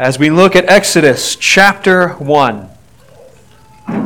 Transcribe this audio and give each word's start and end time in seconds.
as 0.00 0.18
we 0.18 0.30
look 0.30 0.56
at 0.56 0.64
Exodus 0.64 1.36
chapter 1.36 2.14
1. 2.14 2.70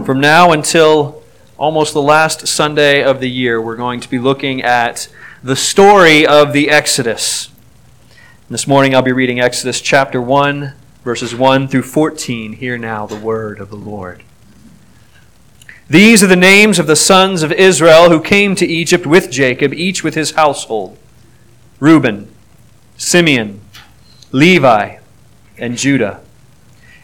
From 0.05 0.19
now 0.19 0.51
until 0.51 1.23
almost 1.57 1.95
the 1.95 2.03
last 2.03 2.49
Sunday 2.49 3.05
of 3.05 3.21
the 3.21 3.31
year, 3.31 3.63
we're 3.63 3.77
going 3.77 4.01
to 4.01 4.11
be 4.11 4.19
looking 4.19 4.61
at 4.61 5.07
the 5.41 5.55
story 5.55 6.27
of 6.27 6.53
the 6.53 6.69
Exodus. 6.69 7.53
This 8.51 8.67
morning 8.67 8.93
I'll 8.93 9.03
be 9.03 9.13
reading 9.13 9.39
Exodus 9.39 9.81
chapter 9.81 10.21
1, 10.21 10.73
verses 11.05 11.33
1 11.33 11.69
through 11.69 11.83
14. 11.83 12.55
Hear 12.55 12.77
now 12.77 13.07
the 13.07 13.15
word 13.15 13.61
of 13.61 13.71
the 13.71 13.77
Lord. 13.77 14.25
These 15.89 16.25
are 16.25 16.27
the 16.27 16.35
names 16.35 16.81
of 16.81 16.89
the 16.89 16.97
sons 16.97 17.45
of 17.45 17.53
Israel 17.53 18.11
who 18.11 18.21
came 18.21 18.57
to 18.57 18.67
Egypt 18.67 19.07
with 19.07 19.31
Jacob, 19.31 19.73
each 19.73 20.03
with 20.03 20.17
his 20.17 20.33
household 20.33 20.99
Reuben, 21.79 22.35
Simeon, 22.97 23.61
Levi, 24.33 24.97
and 25.59 25.77
Judah, 25.77 26.21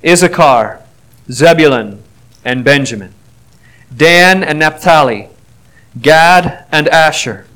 Issachar, 0.06 0.82
Zebulun, 1.30 2.02
and 2.44 2.64
Benjamin, 2.64 3.12
Dan 3.94 4.42
and 4.42 4.58
Naphtali, 4.58 5.28
Gad 6.00 6.66
and 6.70 6.88
Asher. 6.88 7.46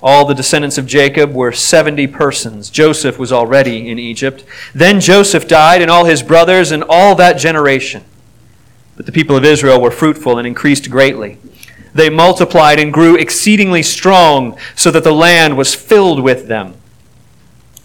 All 0.00 0.24
the 0.24 0.34
descendants 0.34 0.78
of 0.78 0.86
Jacob 0.86 1.34
were 1.34 1.50
70 1.50 2.06
persons. 2.06 2.70
Joseph 2.70 3.18
was 3.18 3.32
already 3.32 3.88
in 3.88 3.98
Egypt. 3.98 4.44
Then 4.72 5.00
Joseph 5.00 5.48
died, 5.48 5.82
and 5.82 5.90
all 5.90 6.04
his 6.04 6.22
brothers, 6.22 6.70
and 6.70 6.84
all 6.88 7.16
that 7.16 7.36
generation. 7.36 8.04
But 8.96 9.06
the 9.06 9.12
people 9.12 9.36
of 9.36 9.44
Israel 9.44 9.80
were 9.80 9.90
fruitful 9.90 10.38
and 10.38 10.46
increased 10.46 10.88
greatly. 10.88 11.38
They 11.94 12.10
multiplied 12.10 12.78
and 12.78 12.92
grew 12.92 13.16
exceedingly 13.16 13.82
strong, 13.82 14.56
so 14.76 14.92
that 14.92 15.02
the 15.02 15.12
land 15.12 15.56
was 15.56 15.74
filled 15.74 16.22
with 16.22 16.46
them. 16.46 16.74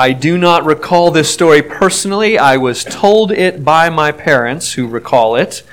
I 0.00 0.12
do 0.12 0.38
not 0.38 0.64
recall 0.64 1.10
this 1.10 1.28
story 1.28 1.60
personally. 1.60 2.38
I 2.38 2.56
was 2.56 2.84
told 2.84 3.32
it 3.32 3.64
by 3.64 3.90
my 3.90 4.12
parents, 4.12 4.74
who 4.74 4.86
recall 4.86 5.34
it 5.34 5.64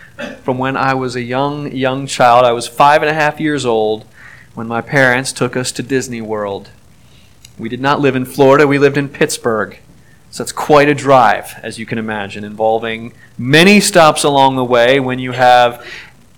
from 0.41 0.57
when 0.57 0.75
I 0.75 0.95
was 0.95 1.15
a 1.15 1.21
young, 1.21 1.71
young 1.71 2.07
child. 2.07 2.43
I 2.43 2.51
was 2.51 2.67
five 2.67 3.03
and 3.03 3.11
a 3.11 3.13
half 3.13 3.39
years 3.39 3.67
old 3.67 4.03
when 4.55 4.65
my 4.65 4.81
parents 4.81 5.31
took 5.31 5.55
us 5.55 5.71
to 5.73 5.83
Disney 5.83 6.21
World. 6.21 6.71
We 7.59 7.69
did 7.69 7.79
not 7.79 7.99
live 7.99 8.15
in 8.15 8.25
Florida, 8.25 8.65
we 8.65 8.79
lived 8.79 8.97
in 8.97 9.09
Pittsburgh. 9.09 9.77
So 10.31 10.41
it's 10.41 10.51
quite 10.51 10.89
a 10.89 10.95
drive, 10.95 11.59
as 11.61 11.77
you 11.77 11.85
can 11.85 11.99
imagine, 11.99 12.43
involving 12.43 13.13
many 13.37 13.79
stops 13.79 14.23
along 14.23 14.55
the 14.55 14.65
way 14.65 14.99
when 14.99 15.19
you 15.19 15.33
have 15.33 15.85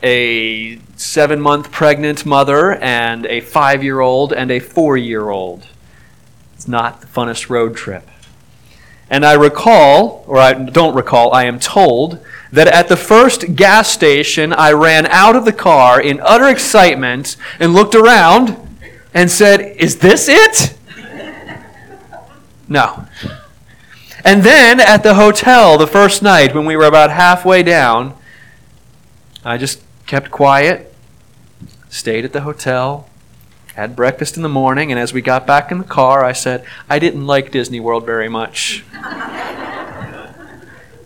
a 0.03 0.77
seven 0.97 1.39
month 1.39 1.71
pregnant 1.71 2.25
mother 2.25 2.73
and 2.73 3.25
a 3.27 3.39
five 3.39 3.81
year 3.81 4.01
old 4.01 4.33
and 4.33 4.51
a 4.51 4.59
four 4.59 4.97
year 4.97 5.29
old. 5.29 5.65
Not 6.67 7.01
the 7.01 7.07
funnest 7.07 7.49
road 7.49 7.75
trip. 7.75 8.07
And 9.09 9.25
I 9.25 9.33
recall, 9.33 10.25
or 10.27 10.37
I 10.37 10.53
don't 10.53 10.93
recall, 10.93 11.33
I 11.33 11.45
am 11.45 11.59
told, 11.59 12.19
that 12.51 12.67
at 12.67 12.87
the 12.87 12.97
first 12.97 13.55
gas 13.55 13.89
station, 13.89 14.53
I 14.53 14.71
ran 14.73 15.05
out 15.07 15.35
of 15.35 15.45
the 15.45 15.53
car 15.53 16.01
in 16.01 16.19
utter 16.21 16.47
excitement 16.47 17.37
and 17.59 17.73
looked 17.73 17.95
around 17.95 18.57
and 19.13 19.31
said, 19.31 19.61
Is 19.61 19.99
this 19.99 20.27
it? 20.29 20.77
No. 22.67 23.05
And 24.25 24.43
then 24.43 24.81
at 24.81 25.03
the 25.03 25.13
hotel 25.13 25.77
the 25.77 25.87
first 25.87 26.21
night, 26.21 26.53
when 26.53 26.65
we 26.65 26.75
were 26.75 26.85
about 26.85 27.11
halfway 27.11 27.63
down, 27.63 28.13
I 29.45 29.57
just 29.57 29.81
kept 30.05 30.31
quiet, 30.31 30.93
stayed 31.89 32.25
at 32.25 32.33
the 32.33 32.41
hotel, 32.41 33.06
had 33.77 33.95
breakfast 33.95 34.37
in 34.37 34.43
the 34.43 34.49
morning, 34.49 34.91
and 34.91 34.99
as 34.99 35.13
we 35.13 35.21
got 35.21 35.45
back 35.45 35.71
in 35.71 35.77
the 35.77 35.83
car, 35.83 36.25
I 36.25 36.31
said, 36.31 36.65
I 36.89 36.97
didn't 36.97 37.27
like 37.27 37.51
Disney 37.51 37.79
World 37.79 38.07
very 38.07 38.27
much. 38.27 38.83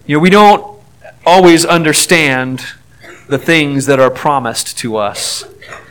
you 0.05 0.15
know, 0.15 0.19
we 0.19 0.29
don't 0.29 0.81
always 1.25 1.65
understand 1.65 2.63
the 3.27 3.37
things 3.37 3.87
that 3.87 3.99
are 3.99 4.09
promised 4.09 4.77
to 4.77 4.95
us. 4.95 5.43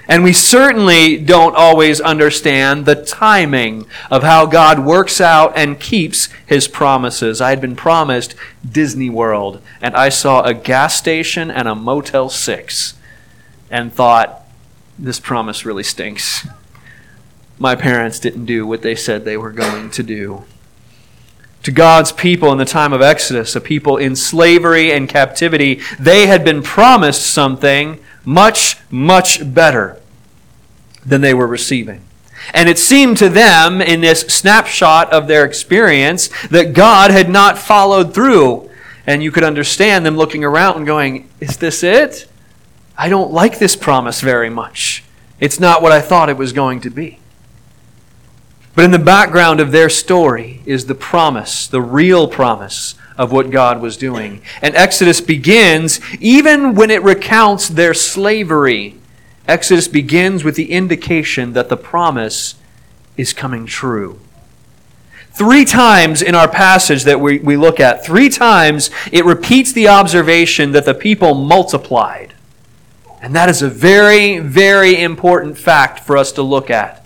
And 0.08 0.24
we 0.24 0.32
certainly 0.32 1.18
don't 1.18 1.54
always 1.54 2.00
understand 2.00 2.86
the 2.86 2.94
timing 2.94 3.84
of 4.10 4.22
how 4.22 4.46
God 4.46 4.78
works 4.78 5.20
out 5.20 5.52
and 5.58 5.78
keeps 5.78 6.30
his 6.46 6.66
promises. 6.66 7.42
I 7.42 7.50
had 7.50 7.60
been 7.60 7.76
promised 7.76 8.34
Disney 8.66 9.10
World, 9.10 9.60
and 9.82 9.94
I 9.94 10.08
saw 10.08 10.44
a 10.44 10.54
gas 10.54 10.96
station 10.96 11.50
and 11.50 11.68
a 11.68 11.74
Motel 11.74 12.30
6 12.30 12.94
and 13.70 13.92
thought, 13.92 14.46
this 14.98 15.20
promise 15.20 15.66
really 15.66 15.84
stinks. 15.84 16.48
My 17.60 17.76
parents 17.76 18.18
didn't 18.18 18.46
do 18.46 18.66
what 18.66 18.80
they 18.80 18.94
said 18.94 19.24
they 19.24 19.36
were 19.36 19.52
going 19.52 19.90
to 19.90 20.02
do. 20.02 20.44
To 21.64 21.70
God's 21.70 22.10
people 22.10 22.50
in 22.52 22.56
the 22.56 22.64
time 22.64 22.94
of 22.94 23.02
Exodus, 23.02 23.54
a 23.54 23.60
people 23.60 23.98
in 23.98 24.16
slavery 24.16 24.90
and 24.90 25.06
captivity, 25.06 25.82
they 25.98 26.26
had 26.26 26.42
been 26.42 26.62
promised 26.62 27.26
something 27.26 28.02
much, 28.24 28.78
much 28.90 29.52
better 29.52 30.00
than 31.04 31.20
they 31.20 31.34
were 31.34 31.46
receiving. 31.46 32.00
And 32.54 32.66
it 32.66 32.78
seemed 32.78 33.18
to 33.18 33.28
them 33.28 33.82
in 33.82 34.00
this 34.00 34.22
snapshot 34.22 35.12
of 35.12 35.26
their 35.26 35.44
experience 35.44 36.30
that 36.48 36.72
God 36.72 37.10
had 37.10 37.28
not 37.28 37.58
followed 37.58 38.14
through. 38.14 38.70
And 39.06 39.22
you 39.22 39.30
could 39.30 39.44
understand 39.44 40.06
them 40.06 40.16
looking 40.16 40.44
around 40.44 40.78
and 40.78 40.86
going, 40.86 41.28
Is 41.40 41.58
this 41.58 41.82
it? 41.82 42.26
I 42.96 43.10
don't 43.10 43.32
like 43.32 43.58
this 43.58 43.76
promise 43.76 44.22
very 44.22 44.48
much. 44.48 45.04
It's 45.40 45.60
not 45.60 45.82
what 45.82 45.92
I 45.92 46.00
thought 46.00 46.30
it 46.30 46.38
was 46.38 46.54
going 46.54 46.80
to 46.80 46.90
be. 46.90 47.18
But 48.74 48.84
in 48.84 48.90
the 48.92 48.98
background 48.98 49.60
of 49.60 49.72
their 49.72 49.88
story 49.88 50.62
is 50.64 50.86
the 50.86 50.94
promise, 50.94 51.66
the 51.66 51.82
real 51.82 52.28
promise 52.28 52.94
of 53.16 53.32
what 53.32 53.50
God 53.50 53.80
was 53.82 53.96
doing. 53.96 54.42
And 54.62 54.74
Exodus 54.74 55.20
begins, 55.20 56.00
even 56.20 56.74
when 56.74 56.90
it 56.90 57.02
recounts 57.02 57.68
their 57.68 57.94
slavery 57.94 58.96
Exodus 59.50 59.88
begins 59.88 60.44
with 60.44 60.54
the 60.54 60.70
indication 60.70 61.54
that 61.54 61.68
the 61.68 61.76
promise 61.76 62.54
is 63.16 63.32
coming 63.32 63.66
true. 63.66 64.20
Three 65.32 65.64
times 65.64 66.22
in 66.22 66.36
our 66.36 66.46
passage 66.46 67.02
that 67.02 67.20
we, 67.20 67.40
we 67.40 67.56
look 67.56 67.80
at, 67.80 68.04
three 68.04 68.28
times 68.28 68.90
it 69.10 69.24
repeats 69.24 69.72
the 69.72 69.88
observation 69.88 70.70
that 70.70 70.84
the 70.84 70.94
people 70.94 71.34
multiplied. 71.34 72.34
And 73.20 73.34
that 73.34 73.48
is 73.48 73.60
a 73.60 73.68
very, 73.68 74.38
very 74.38 75.00
important 75.02 75.58
fact 75.58 75.98
for 75.98 76.16
us 76.16 76.30
to 76.32 76.42
look 76.42 76.70
at. 76.70 76.99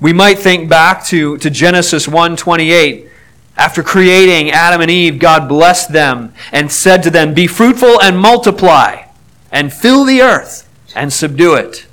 We 0.00 0.12
might 0.12 0.38
think 0.38 0.68
back 0.68 1.04
to, 1.06 1.38
to 1.38 1.50
Genesis 1.50 2.06
1:28. 2.06 3.10
After 3.56 3.82
creating 3.84 4.50
Adam 4.50 4.80
and 4.80 4.90
Eve, 4.90 5.20
God 5.20 5.48
blessed 5.48 5.92
them 5.92 6.34
and 6.50 6.72
said 6.72 7.04
to 7.04 7.10
them, 7.10 7.34
Be 7.34 7.46
fruitful 7.46 8.00
and 8.02 8.18
multiply, 8.18 9.04
and 9.52 9.72
fill 9.72 10.04
the 10.04 10.22
earth 10.22 10.68
and 10.96 11.12
subdue 11.12 11.54
it. 11.54 11.86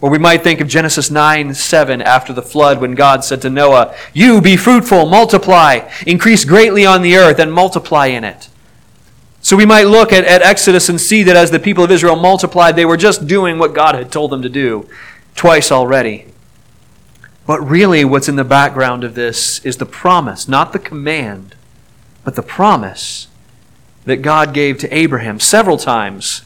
Or 0.00 0.10
we 0.10 0.18
might 0.18 0.42
think 0.42 0.60
of 0.60 0.68
Genesis 0.68 1.10
9 1.10 1.54
7 1.54 2.02
after 2.02 2.32
the 2.32 2.42
flood 2.42 2.80
when 2.80 2.94
God 2.94 3.24
said 3.24 3.42
to 3.42 3.50
Noah, 3.50 3.96
You 4.12 4.40
be 4.40 4.56
fruitful, 4.56 5.06
multiply, 5.06 5.90
increase 6.06 6.44
greatly 6.44 6.86
on 6.86 7.02
the 7.02 7.16
earth, 7.16 7.38
and 7.38 7.52
multiply 7.52 8.06
in 8.06 8.22
it. 8.22 8.48
So 9.40 9.56
we 9.56 9.66
might 9.66 9.84
look 9.86 10.12
at, 10.12 10.24
at 10.24 10.42
Exodus 10.42 10.88
and 10.88 11.00
see 11.00 11.22
that 11.24 11.36
as 11.36 11.50
the 11.50 11.58
people 11.58 11.84
of 11.84 11.90
Israel 11.90 12.16
multiplied, 12.16 12.76
they 12.76 12.84
were 12.84 12.96
just 12.96 13.26
doing 13.26 13.58
what 13.58 13.74
God 13.74 13.94
had 13.94 14.12
told 14.12 14.30
them 14.30 14.42
to 14.42 14.48
do 14.48 14.88
twice 15.34 15.72
already. 15.72 16.26
But 17.46 17.60
really, 17.60 18.04
what's 18.04 18.28
in 18.28 18.36
the 18.36 18.44
background 18.44 19.04
of 19.04 19.14
this 19.14 19.64
is 19.64 19.76
the 19.76 19.86
promise, 19.86 20.48
not 20.48 20.72
the 20.72 20.78
command, 20.78 21.54
but 22.24 22.36
the 22.36 22.42
promise 22.42 23.28
that 24.04 24.22
God 24.22 24.54
gave 24.54 24.78
to 24.78 24.94
Abraham 24.94 25.38
several 25.38 25.76
times. 25.76 26.42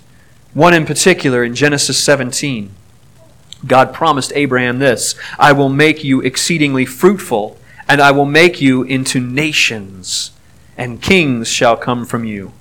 One 0.54 0.74
in 0.74 0.86
particular 0.86 1.44
in 1.44 1.54
Genesis 1.54 2.02
17. 2.02 2.74
God 3.66 3.92
promised 3.92 4.32
Abraham 4.34 4.78
this 4.78 5.14
I 5.38 5.52
will 5.52 5.68
make 5.68 6.02
you 6.02 6.20
exceedingly 6.20 6.84
fruitful, 6.84 7.58
and 7.88 8.00
I 8.00 8.10
will 8.10 8.26
make 8.26 8.60
you 8.60 8.82
into 8.82 9.20
nations, 9.20 10.32
and 10.76 11.02
kings 11.02 11.48
shall 11.48 11.76
come 11.76 12.04
from 12.04 12.24
you. 12.24 12.52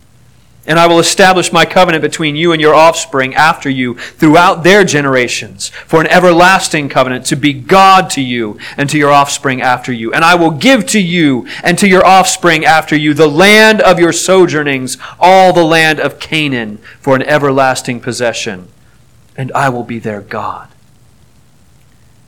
And 0.67 0.77
I 0.77 0.85
will 0.85 0.99
establish 0.99 1.53
my 1.53 1.65
covenant 1.65 2.01
between 2.01 2.35
you 2.35 2.51
and 2.51 2.61
your 2.61 2.75
offspring 2.75 3.33
after 3.33 3.69
you 3.69 3.95
throughout 3.95 4.63
their 4.63 4.83
generations 4.83 5.69
for 5.69 6.01
an 6.01 6.07
everlasting 6.07 6.89
covenant 6.89 7.25
to 7.27 7.37
be 7.37 7.53
God 7.53 8.09
to 8.11 8.21
you 8.21 8.59
and 8.75 8.89
to 8.89 8.97
your 8.97 9.11
offspring 9.11 9.61
after 9.61 9.93
you. 9.93 10.13
And 10.13 10.25
I 10.25 10.35
will 10.35 10.51
give 10.51 10.85
to 10.87 10.99
you 10.99 11.47
and 11.63 11.79
to 11.79 11.87
your 11.87 12.05
offspring 12.05 12.65
after 12.65 12.97
you 12.97 13.13
the 13.13 13.29
land 13.29 13.79
of 13.81 13.97
your 13.97 14.11
sojournings, 14.11 14.97
all 15.19 15.53
the 15.53 15.63
land 15.63 16.01
of 16.01 16.19
Canaan 16.19 16.79
for 16.99 17.15
an 17.15 17.23
everlasting 17.23 18.01
possession. 18.01 18.67
And 19.37 19.51
I 19.53 19.69
will 19.69 19.83
be 19.83 19.99
their 19.99 20.21
God. 20.21 20.67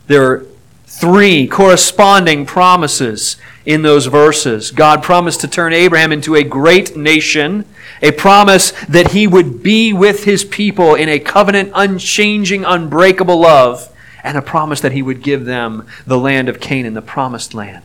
There 0.07 0.31
are 0.31 0.45
three 0.85 1.47
corresponding 1.47 2.45
promises 2.45 3.37
in 3.65 3.83
those 3.83 4.07
verses. 4.07 4.71
God 4.71 5.03
promised 5.03 5.41
to 5.41 5.47
turn 5.47 5.71
Abraham 5.71 6.11
into 6.11 6.35
a 6.35 6.43
great 6.43 6.97
nation, 6.97 7.65
a 8.01 8.11
promise 8.11 8.71
that 8.87 9.11
he 9.11 9.27
would 9.27 9.61
be 9.61 9.93
with 9.93 10.23
his 10.23 10.43
people 10.43 10.95
in 10.95 11.09
a 11.09 11.19
covenant, 11.19 11.71
unchanging, 11.75 12.65
unbreakable 12.65 13.39
love, 13.39 13.95
and 14.23 14.37
a 14.37 14.41
promise 14.41 14.81
that 14.81 14.91
he 14.91 15.01
would 15.01 15.23
give 15.23 15.45
them 15.45 15.87
the 16.05 16.17
land 16.17 16.49
of 16.49 16.59
Canaan, 16.59 16.93
the 16.93 17.01
promised 17.01 17.53
land. 17.53 17.83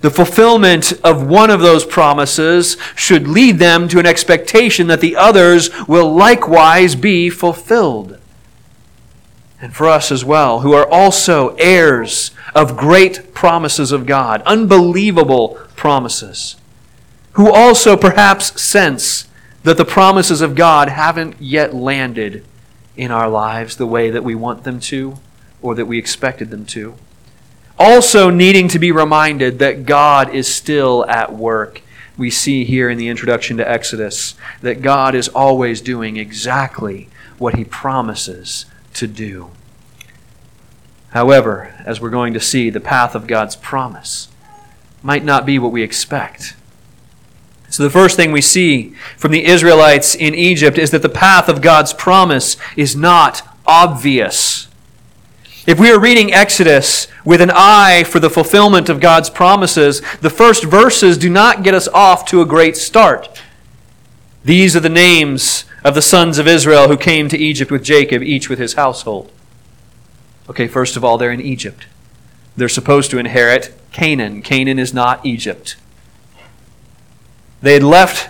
The 0.00 0.10
fulfillment 0.10 0.92
of 1.04 1.26
one 1.26 1.50
of 1.50 1.60
those 1.60 1.84
promises 1.84 2.76
should 2.96 3.28
lead 3.28 3.58
them 3.58 3.86
to 3.88 4.00
an 4.00 4.06
expectation 4.06 4.88
that 4.88 5.00
the 5.00 5.14
others 5.14 5.70
will 5.86 6.12
likewise 6.12 6.96
be 6.96 7.30
fulfilled 7.30 8.18
and 9.62 9.72
for 9.72 9.86
us 9.86 10.10
as 10.10 10.24
well, 10.24 10.60
who 10.60 10.72
are 10.72 10.88
also 10.90 11.54
heirs 11.54 12.32
of 12.52 12.76
great 12.76 13.32
promises 13.32 13.92
of 13.92 14.06
God, 14.06 14.42
unbelievable 14.42 15.56
promises, 15.76 16.56
who 17.32 17.50
also 17.50 17.96
perhaps 17.96 18.60
sense 18.60 19.28
that 19.62 19.76
the 19.76 19.84
promises 19.84 20.40
of 20.40 20.54
God 20.54 20.88
haven't 20.88 21.40
yet 21.40 21.74
landed 21.74 22.44
in 22.96 23.10
our 23.10 23.28
lives 23.28 23.76
the 23.76 23.86
way 23.86 24.10
that 24.10 24.24
we 24.24 24.34
want 24.34 24.64
them 24.64 24.80
to 24.80 25.18
or 25.60 25.74
that 25.74 25.86
we 25.86 25.98
expected 25.98 26.50
them 26.50 26.66
to. 26.66 26.94
Also, 27.78 28.28
needing 28.30 28.68
to 28.68 28.78
be 28.78 28.92
reminded 28.92 29.58
that 29.58 29.86
God 29.86 30.34
is 30.34 30.52
still 30.52 31.04
at 31.08 31.32
work. 31.32 31.80
We 32.18 32.30
see 32.30 32.64
here 32.64 32.90
in 32.90 32.98
the 32.98 33.08
introduction 33.08 33.56
to 33.56 33.68
Exodus 33.68 34.34
that 34.60 34.82
God 34.82 35.14
is 35.14 35.28
always 35.28 35.80
doing 35.80 36.16
exactly 36.16 37.08
what 37.38 37.56
he 37.56 37.64
promises 37.64 38.66
to 38.94 39.06
do. 39.06 39.50
However, 41.10 41.74
as 41.84 42.00
we're 42.00 42.10
going 42.10 42.34
to 42.34 42.40
see, 42.40 42.70
the 42.70 42.80
path 42.80 43.14
of 43.14 43.26
God's 43.26 43.56
promise 43.56 44.28
might 45.02 45.24
not 45.24 45.46
be 45.46 45.58
what 45.58 45.72
we 45.72 45.82
expect. 45.82 46.54
So, 47.72 47.84
the 47.84 47.88
first 47.88 48.16
thing 48.16 48.32
we 48.32 48.42
see 48.42 48.90
from 49.16 49.32
the 49.32 49.46
Israelites 49.46 50.14
in 50.14 50.34
Egypt 50.34 50.76
is 50.76 50.90
that 50.90 51.00
the 51.00 51.08
path 51.08 51.48
of 51.48 51.62
God's 51.62 51.94
promise 51.94 52.58
is 52.76 52.94
not 52.94 53.48
obvious. 53.66 54.68
If 55.66 55.80
we 55.80 55.90
are 55.90 55.98
reading 55.98 56.34
Exodus 56.34 57.06
with 57.24 57.40
an 57.40 57.50
eye 57.50 58.04
for 58.04 58.20
the 58.20 58.28
fulfillment 58.28 58.90
of 58.90 59.00
God's 59.00 59.30
promises, 59.30 60.02
the 60.20 60.28
first 60.28 60.64
verses 60.64 61.16
do 61.16 61.30
not 61.30 61.62
get 61.62 61.72
us 61.72 61.88
off 61.88 62.26
to 62.26 62.42
a 62.42 62.46
great 62.46 62.76
start. 62.76 63.40
These 64.44 64.76
are 64.76 64.80
the 64.80 64.90
names 64.90 65.64
of 65.82 65.94
the 65.94 66.02
sons 66.02 66.36
of 66.36 66.46
Israel 66.46 66.88
who 66.88 66.98
came 66.98 67.30
to 67.30 67.38
Egypt 67.38 67.70
with 67.70 67.82
Jacob, 67.82 68.22
each 68.22 68.50
with 68.50 68.58
his 68.58 68.74
household. 68.74 69.32
Okay, 70.50 70.68
first 70.68 70.94
of 70.94 71.06
all, 71.06 71.16
they're 71.16 71.32
in 71.32 71.40
Egypt. 71.40 71.86
They're 72.54 72.68
supposed 72.68 73.10
to 73.12 73.18
inherit 73.18 73.72
Canaan. 73.92 74.42
Canaan 74.42 74.78
is 74.78 74.92
not 74.92 75.24
Egypt. 75.24 75.76
They 77.62 77.74
had 77.74 77.82
left 77.82 78.28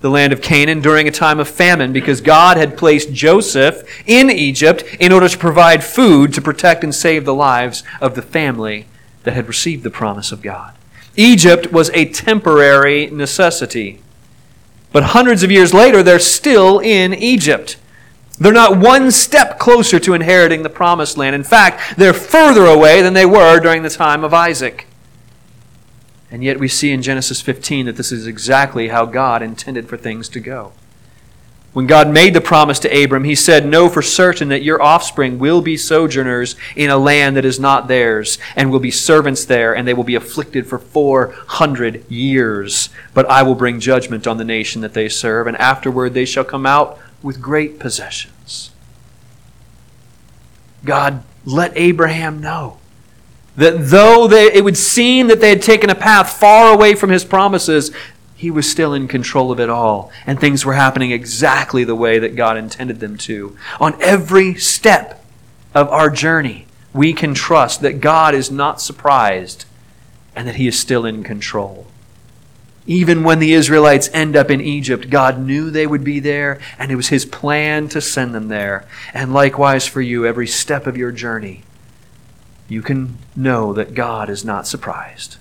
the 0.00 0.08
land 0.08 0.32
of 0.32 0.40
Canaan 0.40 0.80
during 0.80 1.08
a 1.08 1.12
time 1.12 1.40
of 1.40 1.48
famine 1.48 1.92
because 1.92 2.20
God 2.20 2.56
had 2.56 2.78
placed 2.78 3.12
Joseph 3.12 3.82
in 4.06 4.30
Egypt 4.30 4.84
in 5.00 5.12
order 5.12 5.28
to 5.28 5.38
provide 5.38 5.82
food 5.82 6.32
to 6.34 6.40
protect 6.40 6.84
and 6.84 6.94
save 6.94 7.24
the 7.24 7.34
lives 7.34 7.82
of 8.00 8.14
the 8.14 8.22
family 8.22 8.86
that 9.24 9.34
had 9.34 9.48
received 9.48 9.82
the 9.82 9.90
promise 9.90 10.30
of 10.30 10.40
God. 10.40 10.74
Egypt 11.16 11.72
was 11.72 11.90
a 11.90 12.08
temporary 12.08 13.06
necessity. 13.10 14.00
But 14.92 15.02
hundreds 15.02 15.42
of 15.42 15.50
years 15.50 15.74
later, 15.74 16.02
they're 16.02 16.20
still 16.20 16.78
in 16.78 17.12
Egypt. 17.12 17.76
They're 18.38 18.52
not 18.52 18.78
one 18.78 19.10
step 19.10 19.58
closer 19.58 19.98
to 19.98 20.14
inheriting 20.14 20.62
the 20.62 20.70
promised 20.70 21.16
land. 21.18 21.34
In 21.34 21.42
fact, 21.42 21.96
they're 21.98 22.14
further 22.14 22.66
away 22.66 23.02
than 23.02 23.14
they 23.14 23.26
were 23.26 23.58
during 23.58 23.82
the 23.82 23.90
time 23.90 24.22
of 24.22 24.32
Isaac. 24.32 24.86
And 26.30 26.44
yet 26.44 26.60
we 26.60 26.68
see 26.68 26.92
in 26.92 27.02
Genesis 27.02 27.40
15 27.40 27.86
that 27.86 27.96
this 27.96 28.12
is 28.12 28.26
exactly 28.26 28.88
how 28.88 29.06
God 29.06 29.42
intended 29.42 29.88
for 29.88 29.96
things 29.96 30.28
to 30.30 30.40
go. 30.40 30.72
When 31.72 31.86
God 31.86 32.10
made 32.10 32.34
the 32.34 32.40
promise 32.40 32.78
to 32.80 33.04
Abram, 33.04 33.24
he 33.24 33.34
said, 33.34 33.66
Know 33.66 33.88
for 33.88 34.02
certain 34.02 34.48
that 34.48 34.62
your 34.62 34.82
offspring 34.82 35.38
will 35.38 35.60
be 35.60 35.76
sojourners 35.76 36.56
in 36.74 36.90
a 36.90 36.96
land 36.96 37.36
that 37.36 37.44
is 37.44 37.60
not 37.60 37.88
theirs, 37.88 38.38
and 38.56 38.72
will 38.72 38.80
be 38.80 38.90
servants 38.90 39.44
there, 39.44 39.76
and 39.76 39.86
they 39.86 39.94
will 39.94 40.04
be 40.04 40.14
afflicted 40.14 40.66
for 40.66 40.78
400 40.78 42.10
years. 42.10 42.88
But 43.14 43.30
I 43.30 43.42
will 43.42 43.54
bring 43.54 43.80
judgment 43.80 44.26
on 44.26 44.38
the 44.38 44.44
nation 44.44 44.80
that 44.80 44.94
they 44.94 45.08
serve, 45.08 45.46
and 45.46 45.56
afterward 45.58 46.14
they 46.14 46.24
shall 46.24 46.44
come 46.44 46.66
out 46.66 46.98
with 47.22 47.40
great 47.40 47.78
possessions. 47.78 48.70
God 50.84 51.22
let 51.44 51.72
Abraham 51.76 52.40
know 52.40 52.78
that 53.58 53.90
though 53.90 54.28
they, 54.28 54.52
it 54.52 54.62
would 54.62 54.76
seem 54.76 55.26
that 55.26 55.40
they 55.40 55.50
had 55.50 55.60
taken 55.60 55.90
a 55.90 55.94
path 55.94 56.38
far 56.38 56.72
away 56.72 56.94
from 56.94 57.10
his 57.10 57.24
promises, 57.24 57.90
he 58.36 58.52
was 58.52 58.70
still 58.70 58.94
in 58.94 59.08
control 59.08 59.50
of 59.50 59.58
it 59.58 59.68
all, 59.68 60.12
and 60.24 60.38
things 60.38 60.64
were 60.64 60.74
happening 60.74 61.10
exactly 61.10 61.82
the 61.82 61.96
way 61.96 62.20
that 62.20 62.36
God 62.36 62.56
intended 62.56 63.00
them 63.00 63.18
to. 63.18 63.56
On 63.80 64.00
every 64.00 64.54
step 64.54 65.24
of 65.74 65.88
our 65.88 66.08
journey, 66.08 66.66
we 66.94 67.12
can 67.12 67.34
trust 67.34 67.82
that 67.82 68.00
God 68.00 68.32
is 68.32 68.48
not 68.48 68.80
surprised 68.80 69.64
and 70.36 70.46
that 70.46 70.54
he 70.54 70.68
is 70.68 70.78
still 70.78 71.04
in 71.04 71.24
control. 71.24 71.88
Even 72.86 73.24
when 73.24 73.40
the 73.40 73.52
Israelites 73.52 74.08
end 74.14 74.36
up 74.36 74.52
in 74.52 74.60
Egypt, 74.60 75.10
God 75.10 75.38
knew 75.40 75.68
they 75.68 75.86
would 75.86 76.04
be 76.04 76.20
there, 76.20 76.58
and 76.78 76.90
it 76.90 76.96
was 76.96 77.08
His 77.08 77.26
plan 77.26 77.86
to 77.90 78.00
send 78.00 78.34
them 78.34 78.48
there. 78.48 78.86
And 79.12 79.34
likewise 79.34 79.86
for 79.86 80.00
you, 80.00 80.24
every 80.24 80.46
step 80.46 80.86
of 80.86 80.96
your 80.96 81.12
journey, 81.12 81.64
you 82.68 82.82
can 82.82 83.18
know 83.34 83.72
that 83.72 83.94
God 83.94 84.28
is 84.28 84.44
not 84.44 84.66
surprised. 84.66 85.36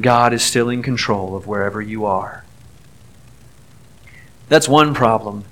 God 0.00 0.32
is 0.32 0.42
still 0.42 0.68
in 0.68 0.82
control 0.82 1.34
of 1.34 1.46
wherever 1.46 1.80
you 1.80 2.04
are. 2.04 2.44
That's 4.48 4.68
one 4.68 4.94
problem 4.94 5.44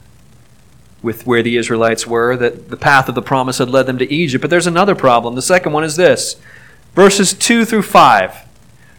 with 1.02 1.26
where 1.26 1.42
the 1.42 1.56
Israelites 1.56 2.06
were, 2.06 2.36
that 2.36 2.68
the 2.68 2.76
path 2.76 3.08
of 3.08 3.14
the 3.14 3.22
promise 3.22 3.58
had 3.58 3.70
led 3.70 3.86
them 3.86 3.98
to 3.98 4.12
Egypt. 4.12 4.42
But 4.42 4.50
there's 4.50 4.66
another 4.66 4.94
problem. 4.94 5.34
The 5.34 5.42
second 5.42 5.72
one 5.72 5.84
is 5.84 5.96
this 5.96 6.36
verses 6.94 7.32
2 7.32 7.64
through 7.64 7.82
5. 7.82 8.44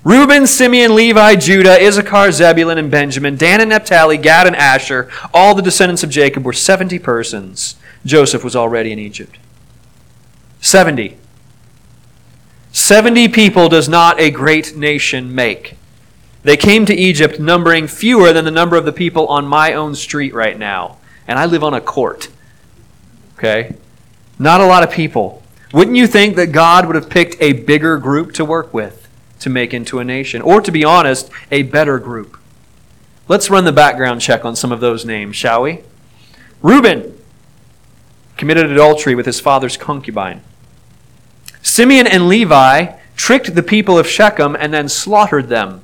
Reuben, 0.06 0.48
Simeon, 0.48 0.96
Levi, 0.96 1.36
Judah, 1.36 1.86
Issachar, 1.86 2.32
Zebulun, 2.32 2.78
and 2.78 2.90
Benjamin, 2.90 3.36
Dan 3.36 3.60
and 3.60 3.70
Naphtali, 3.70 4.18
Gad 4.18 4.48
and 4.48 4.56
Asher, 4.56 5.10
all 5.34 5.54
the 5.54 5.62
descendants 5.62 6.04
of 6.04 6.10
Jacob 6.10 6.46
were 6.46 6.54
70 6.54 7.00
persons. 7.00 7.76
Joseph 8.06 8.44
was 8.44 8.56
already 8.56 8.94
in 8.94 9.00
Egypt. 9.00 9.38
70. 10.62 11.18
70 12.72 13.30
people 13.30 13.70
does 13.70 13.90
not 13.90 14.20
a 14.20 14.30
great 14.32 14.76
nation 14.76 15.34
make. 15.34 15.76
They 16.44 16.58
came 16.58 16.86
to 16.86 16.94
Egypt 16.94 17.40
numbering 17.40 17.88
fewer 17.88 18.32
than 18.32 18.46
the 18.46 18.52
number 18.52 18.76
of 18.76 18.86
the 18.86 18.94
people 18.94 19.28
on 19.28 19.48
my 19.48 19.74
own 19.74 19.96
street 19.96 20.34
right 20.34 20.58
now. 20.58 20.98
And 21.28 21.38
I 21.38 21.46
live 21.46 21.64
on 21.64 21.74
a 21.74 21.82
court. 21.82 22.30
Okay? 23.38 23.76
Not 24.38 24.62
a 24.62 24.66
lot 24.66 24.84
of 24.84 24.92
people. 24.92 25.44
Wouldn't 25.74 25.98
you 25.98 26.08
think 26.08 26.36
that 26.38 26.52
God 26.52 26.86
would 26.86 26.96
have 26.96 27.10
picked 27.10 27.36
a 27.42 27.54
bigger 27.54 27.98
group 27.98 28.34
to 28.34 28.46
work 28.46 28.74
with? 28.74 29.00
to 29.40 29.50
make 29.50 29.74
into 29.74 30.00
a 30.00 30.04
nation, 30.04 30.42
or 30.42 30.62
to 30.62 30.72
be 30.72 30.84
honest, 30.84 31.30
a 31.52 31.64
better 31.64 31.98
group. 31.98 32.38
Let's 33.28 33.50
run 33.50 33.66
the 33.66 33.72
background 33.72 34.22
check 34.22 34.46
on 34.46 34.56
some 34.56 34.72
of 34.72 34.80
those 34.80 35.06
names, 35.06 35.36
shall 35.36 35.64
we? 35.64 35.82
Reuben 36.62 37.18
committed 38.38 38.72
adultery 38.72 39.16
with 39.16 39.26
his 39.26 39.40
father's 39.40 39.78
concubine. 39.78 40.42
Simeon 41.62 42.08
and 42.08 42.28
Levi 42.28 42.94
tricked 43.16 43.54
the 43.54 43.64
people 43.64 43.98
of 43.98 44.08
Shechem 44.08 44.56
and 44.56 44.74
then 44.74 44.88
slaughtered 44.90 45.50
them. 45.50 45.82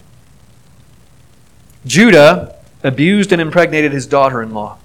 Judah 1.86 2.55
abused 2.84 3.32
and 3.32 3.41
impregnated 3.41 3.91
his 3.91 4.08
daughter 4.08 4.41
in 4.41 4.53
law. 4.53 4.77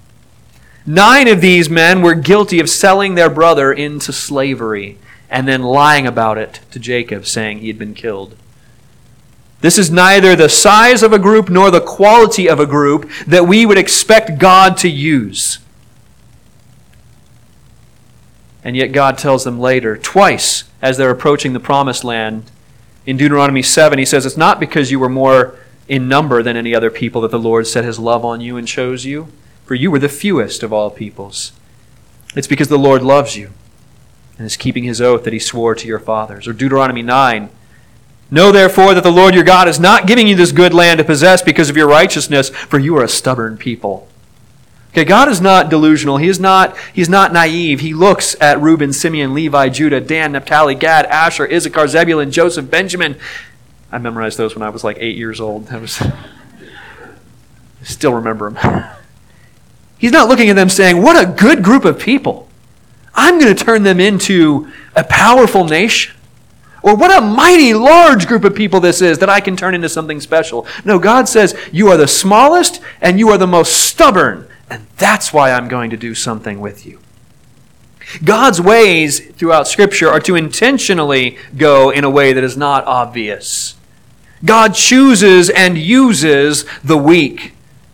Nine 0.85 1.27
of 1.27 1.41
these 1.41 1.69
men 1.69 2.01
were 2.01 2.15
guilty 2.15 2.59
of 2.59 2.69
selling 2.69 3.15
their 3.15 3.29
brother 3.29 3.71
into 3.71 4.11
slavery 4.11 4.97
and 5.29 5.47
then 5.47 5.61
lying 5.61 6.05
about 6.07 6.37
it 6.37 6.59
to 6.71 6.79
Jacob, 6.79 7.25
saying 7.25 7.59
he 7.59 7.67
had 7.67 7.79
been 7.79 7.93
killed. 7.93 8.35
This 9.61 9.77
is 9.77 9.91
neither 9.91 10.35
the 10.35 10.49
size 10.49 11.03
of 11.03 11.13
a 11.13 11.19
group 11.19 11.49
nor 11.49 11.69
the 11.69 11.79
quality 11.79 12.49
of 12.49 12.59
a 12.59 12.65
group 12.65 13.09
that 13.27 13.47
we 13.47 13.65
would 13.65 13.77
expect 13.77 14.39
God 14.39 14.75
to 14.77 14.89
use. 14.89 15.59
And 18.63 18.75
yet 18.75 18.91
God 18.91 19.17
tells 19.17 19.43
them 19.43 19.59
later, 19.59 19.97
twice 19.97 20.65
as 20.81 20.97
they're 20.97 21.09
approaching 21.09 21.53
the 21.53 21.59
promised 21.59 22.03
land, 22.03 22.49
in 23.05 23.17
Deuteronomy 23.17 23.63
7, 23.63 23.97
he 23.97 24.05
says, 24.05 24.25
It's 24.25 24.37
not 24.37 24.59
because 24.59 24.91
you 24.91 24.99
were 24.99 25.09
more 25.09 25.55
in 25.87 26.07
number 26.07 26.43
than 26.43 26.55
any 26.55 26.75
other 26.75 26.91
people 26.91 27.21
that 27.21 27.31
the 27.31 27.39
Lord 27.39 27.65
set 27.65 27.83
his 27.83 27.99
love 27.99 28.23
on 28.23 28.41
you 28.41 28.57
and 28.57 28.67
chose 28.67 29.05
you, 29.05 29.27
for 29.65 29.75
you 29.75 29.89
were 29.89 29.99
the 29.99 30.09
fewest 30.09 30.61
of 30.63 30.71
all 30.71 30.91
peoples. 30.91 31.51
It's 32.35 32.47
because 32.47 32.67
the 32.67 32.77
Lord 32.77 33.01
loves 33.01 33.35
you 33.35 33.51
and 34.37 34.45
is 34.45 34.55
keeping 34.55 34.83
his 34.83 35.01
oath 35.01 35.23
that 35.23 35.33
he 35.33 35.39
swore 35.39 35.75
to 35.75 35.87
your 35.87 35.99
fathers. 35.99 36.47
Or 36.47 36.53
Deuteronomy 36.53 37.01
9, 37.01 37.49
Know 38.33 38.53
therefore 38.53 38.93
that 38.93 39.03
the 39.03 39.11
Lord 39.11 39.35
your 39.35 39.43
God 39.43 39.67
is 39.67 39.77
not 39.77 40.07
giving 40.07 40.25
you 40.25 40.37
this 40.37 40.53
good 40.53 40.73
land 40.73 40.99
to 40.99 41.03
possess 41.03 41.41
because 41.41 41.69
of 41.69 41.75
your 41.75 41.89
righteousness, 41.89 42.49
for 42.49 42.79
you 42.79 42.97
are 42.97 43.03
a 43.03 43.09
stubborn 43.09 43.57
people. 43.57 44.07
Okay, 44.91 45.05
God 45.05 45.29
is 45.29 45.39
not 45.39 45.69
delusional. 45.69 46.17
He 46.17 46.27
is 46.27 46.39
not, 46.39 46.77
he's 46.93 47.07
not 47.07 47.31
naive. 47.31 47.79
He 47.79 47.93
looks 47.93 48.35
at 48.41 48.59
Reuben, 48.59 48.91
Simeon, 48.91 49.33
Levi, 49.33 49.69
Judah, 49.69 50.01
Dan, 50.01 50.33
Naphtali, 50.33 50.75
Gad, 50.75 51.05
Asher, 51.05 51.49
Issachar, 51.49 51.87
Zebulun, 51.87 52.29
Joseph, 52.29 52.69
Benjamin. 52.69 53.15
I 53.89 53.99
memorized 53.99 54.37
those 54.37 54.53
when 54.53 54.63
I 54.63 54.69
was 54.69 54.83
like 54.83 54.97
eight 54.99 55.15
years 55.15 55.39
old. 55.39 55.69
I 55.69 55.77
was 55.77 56.01
I 57.81 57.83
still 57.83 58.13
remember 58.13 58.51
them. 58.51 58.83
He's 59.97 60.11
not 60.11 60.27
looking 60.27 60.49
at 60.49 60.55
them 60.55 60.69
saying, 60.69 61.01
What 61.01 61.21
a 61.21 61.31
good 61.31 61.63
group 61.63 61.85
of 61.85 61.97
people. 61.97 62.49
I'm 63.13 63.39
going 63.39 63.55
to 63.55 63.63
turn 63.63 63.83
them 63.83 63.99
into 63.99 64.71
a 64.95 65.03
powerful 65.03 65.63
nation. 65.63 66.15
Or 66.83 66.95
what 66.95 67.15
a 67.15 67.21
mighty 67.21 67.73
large 67.73 68.27
group 68.27 68.43
of 68.43 68.55
people 68.55 68.79
this 68.79 69.01
is 69.01 69.19
that 69.19 69.29
I 69.29 69.39
can 69.39 69.55
turn 69.55 69.75
into 69.75 69.87
something 69.87 70.19
special. 70.19 70.65
No, 70.83 70.97
God 70.97 71.29
says, 71.29 71.55
You 71.71 71.89
are 71.89 71.97
the 71.97 72.07
smallest 72.07 72.81
and 72.99 73.19
you 73.19 73.29
are 73.29 73.37
the 73.37 73.47
most 73.47 73.73
stubborn 73.73 74.47
and 74.71 74.87
that's 74.95 75.33
why 75.33 75.51
I'm 75.51 75.67
going 75.67 75.89
to 75.89 75.97
do 75.97 76.15
something 76.15 76.61
with 76.61 76.85
you. 76.85 76.99
God's 78.23 78.61
ways 78.61 79.19
throughout 79.19 79.67
Scripture 79.67 80.07
are 80.07 80.21
to 80.21 80.35
intentionally 80.35 81.37
go 81.57 81.89
in 81.89 82.05
a 82.05 82.09
way 82.09 82.31
that 82.31 82.43
is 82.43 82.55
not 82.55 82.85
obvious. 82.85 83.75
God 84.45 84.73
chooses 84.73 85.49
and 85.49 85.77
uses 85.77 86.65
the 86.83 86.97
weak, 86.97 87.53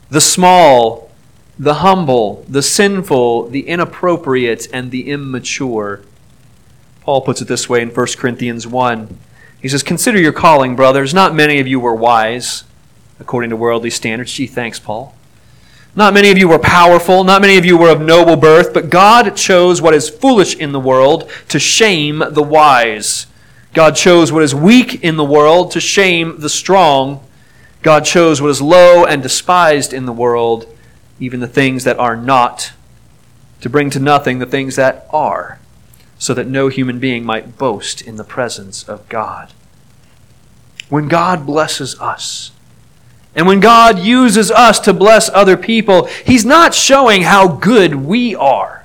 the 0.09 0.21
small, 0.21 1.09
the 1.57 1.75
humble, 1.75 2.45
the 2.47 2.61
sinful, 2.61 3.49
the 3.49 3.67
inappropriate, 3.67 4.67
and 4.71 4.91
the 4.91 5.09
immature. 5.09 6.03
Paul 7.01 7.21
puts 7.21 7.41
it 7.41 7.47
this 7.47 7.67
way 7.67 7.81
in 7.81 7.89
1 7.89 8.07
Corinthians 8.17 8.67
1. 8.67 9.17
He 9.59 9.67
says, 9.67 9.81
Consider 9.81 10.19
your 10.19 10.31
calling, 10.31 10.75
brothers. 10.75 11.11
Not 11.11 11.33
many 11.33 11.59
of 11.59 11.65
you 11.65 11.79
were 11.79 11.95
wise, 11.95 12.65
according 13.19 13.49
to 13.49 13.55
worldly 13.55 13.89
standards. 13.89 14.31
Gee, 14.31 14.45
thanks, 14.45 14.79
Paul. 14.79 15.16
Not 15.97 16.13
many 16.13 16.29
of 16.29 16.37
you 16.37 16.47
were 16.47 16.59
powerful, 16.59 17.23
not 17.23 17.41
many 17.41 17.57
of 17.57 17.65
you 17.65 17.75
were 17.75 17.89
of 17.89 17.99
noble 17.99 18.35
birth, 18.35 18.71
but 18.71 18.91
God 18.91 19.35
chose 19.35 19.81
what 19.81 19.95
is 19.95 20.07
foolish 20.07 20.55
in 20.55 20.71
the 20.71 20.79
world 20.79 21.27
to 21.49 21.57
shame 21.57 22.21
the 22.29 22.43
wise. 22.43 23.25
God 23.73 23.95
chose 23.95 24.31
what 24.31 24.43
is 24.43 24.53
weak 24.53 25.03
in 25.03 25.17
the 25.17 25.25
world 25.25 25.71
to 25.71 25.79
shame 25.81 26.39
the 26.39 26.49
strong. 26.49 27.25
God 27.81 28.05
chose 28.05 28.39
what 28.39 28.51
is 28.51 28.61
low 28.61 29.05
and 29.05 29.23
despised 29.23 29.91
in 29.91 30.05
the 30.05 30.13
world, 30.13 30.67
even 31.19 31.39
the 31.39 31.47
things 31.47 31.83
that 31.83 31.97
are 31.97 32.15
not, 32.15 32.73
to 33.61 33.67
bring 33.67 33.89
to 33.89 33.99
nothing 33.99 34.37
the 34.37 34.45
things 34.45 34.75
that 34.75 35.07
are, 35.09 35.57
so 36.19 36.35
that 36.35 36.45
no 36.45 36.67
human 36.67 36.99
being 36.99 37.25
might 37.25 37.57
boast 37.57 38.03
in 38.03 38.17
the 38.17 38.23
presence 38.23 38.87
of 38.87 39.09
God. 39.09 39.51
When 40.89 41.07
God 41.07 41.47
blesses 41.47 41.99
us, 41.99 42.51
and 43.37 43.45
when 43.45 43.59
God 43.59 43.99
uses 43.99 44.49
us 44.49 44.79
to 44.81 44.93
bless 44.93 45.29
other 45.29 45.55
people, 45.55 46.05
He's 46.25 46.43
not 46.43 46.73
showing 46.73 47.21
how 47.21 47.47
good 47.47 47.93
we 47.93 48.35
are. 48.35 48.83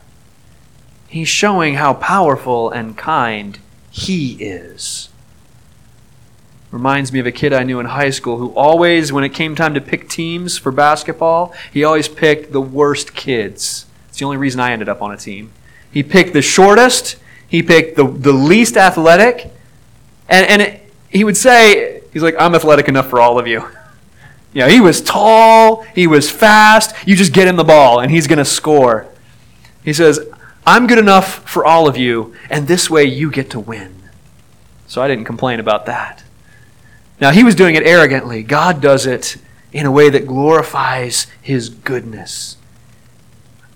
He's 1.08 1.28
showing 1.28 1.74
how 1.74 1.94
powerful 1.94 2.70
and 2.70 2.96
kind 2.96 3.58
He 3.90 4.34
is. 4.34 5.08
Reminds 6.70 7.12
me 7.12 7.18
of 7.18 7.26
a 7.26 7.32
kid 7.32 7.54
I 7.54 7.62
knew 7.62 7.80
in 7.80 7.86
high 7.86 8.10
school 8.10 8.36
who 8.36 8.50
always, 8.50 9.10
when 9.10 9.24
it 9.24 9.30
came 9.30 9.54
time 9.54 9.72
to 9.72 9.80
pick 9.80 10.08
teams 10.08 10.58
for 10.58 10.70
basketball, 10.70 11.54
he 11.72 11.82
always 11.82 12.08
picked 12.08 12.52
the 12.52 12.60
worst 12.60 13.14
kids. 13.14 13.86
It's 14.08 14.18
the 14.18 14.26
only 14.26 14.36
reason 14.36 14.60
I 14.60 14.72
ended 14.72 14.88
up 14.88 15.00
on 15.00 15.12
a 15.12 15.16
team. 15.16 15.50
He 15.90 16.02
picked 16.02 16.34
the 16.34 16.42
shortest, 16.42 17.16
he 17.48 17.62
picked 17.62 17.96
the, 17.96 18.04
the 18.04 18.32
least 18.32 18.76
athletic, 18.76 19.50
and, 20.28 20.46
and 20.46 20.62
it, 20.62 20.92
he 21.08 21.24
would 21.24 21.36
say, 21.38 22.02
he's 22.12 22.22
like, 22.22 22.36
I'm 22.38 22.54
athletic 22.54 22.88
enough 22.88 23.08
for 23.08 23.18
all 23.18 23.38
of 23.38 23.46
you. 23.46 23.66
You 24.52 24.62
know, 24.62 24.68
he 24.68 24.80
was 24.80 25.00
tall, 25.00 25.82
he 25.94 26.06
was 26.06 26.30
fast. 26.30 26.94
You 27.06 27.16
just 27.16 27.32
get 27.32 27.48
him 27.48 27.56
the 27.56 27.64
ball, 27.64 28.00
and 28.00 28.10
he's 28.10 28.26
going 28.26 28.38
to 28.38 28.44
score. 28.44 29.08
He 29.82 29.92
says, 29.92 30.20
I'm 30.66 30.86
good 30.86 30.98
enough 30.98 31.48
for 31.48 31.64
all 31.64 31.88
of 31.88 31.96
you, 31.96 32.34
and 32.50 32.68
this 32.68 32.90
way 32.90 33.04
you 33.04 33.30
get 33.30 33.50
to 33.50 33.60
win. 33.60 33.94
So 34.86 35.02
I 35.02 35.08
didn't 35.08 35.24
complain 35.24 35.58
about 35.58 35.86
that. 35.86 36.22
Now, 37.20 37.30
he 37.30 37.44
was 37.44 37.54
doing 37.54 37.74
it 37.74 37.84
arrogantly. 37.84 38.42
God 38.42 38.80
does 38.80 39.06
it 39.06 39.36
in 39.72 39.86
a 39.86 39.90
way 39.90 40.10
that 40.10 40.26
glorifies 40.26 41.26
his 41.40 41.68
goodness. 41.68 42.56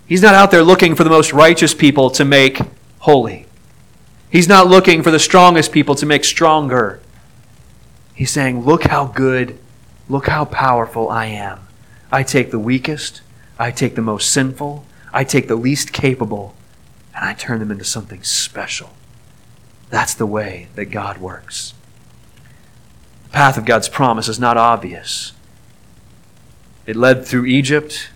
He's 0.06 0.22
not 0.22 0.34
out 0.34 0.50
there 0.50 0.62
looking 0.62 0.94
for 0.94 1.04
the 1.04 1.10
most 1.10 1.32
righteous 1.32 1.74
people 1.74 2.10
to 2.10 2.24
make 2.24 2.60
holy. 3.00 3.46
He's 4.30 4.48
not 4.48 4.68
looking 4.68 5.02
for 5.02 5.10
the 5.10 5.18
strongest 5.18 5.72
people 5.72 5.94
to 5.96 6.06
make 6.06 6.24
stronger. 6.24 7.00
He's 8.14 8.30
saying, 8.30 8.64
Look 8.64 8.84
how 8.84 9.06
good 9.06 9.58
Look 10.08 10.28
how 10.28 10.44
powerful 10.44 11.08
I 11.08 11.26
am. 11.26 11.60
I 12.12 12.22
take 12.22 12.50
the 12.50 12.58
weakest, 12.58 13.22
I 13.58 13.70
take 13.70 13.94
the 13.94 14.02
most 14.02 14.30
sinful, 14.30 14.84
I 15.12 15.24
take 15.24 15.48
the 15.48 15.56
least 15.56 15.92
capable, 15.92 16.54
and 17.14 17.24
I 17.24 17.32
turn 17.32 17.58
them 17.58 17.70
into 17.70 17.84
something 17.84 18.22
special. 18.22 18.90
That's 19.90 20.14
the 20.14 20.26
way 20.26 20.68
that 20.74 20.86
God 20.86 21.18
works. 21.18 21.74
The 23.24 23.30
path 23.30 23.58
of 23.58 23.64
God's 23.64 23.88
promise 23.88 24.28
is 24.28 24.38
not 24.38 24.56
obvious. 24.56 25.32
It 26.86 26.96
led 26.96 27.24
through 27.24 27.46
Egypt. 27.46 28.10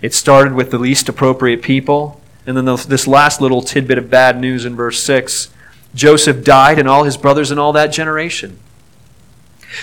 It 0.00 0.14
started 0.14 0.52
with 0.54 0.70
the 0.70 0.78
least 0.78 1.08
appropriate 1.08 1.62
people. 1.62 2.20
And 2.46 2.56
then 2.56 2.64
this 2.64 3.06
last 3.06 3.40
little 3.40 3.62
tidbit 3.62 3.98
of 3.98 4.10
bad 4.10 4.40
news 4.40 4.64
in 4.64 4.76
verse 4.76 5.02
6 5.02 5.48
Joseph 5.94 6.42
died, 6.42 6.78
and 6.78 6.88
all 6.88 7.04
his 7.04 7.18
brothers 7.18 7.50
in 7.50 7.58
all 7.58 7.72
that 7.74 7.88
generation. 7.92 8.58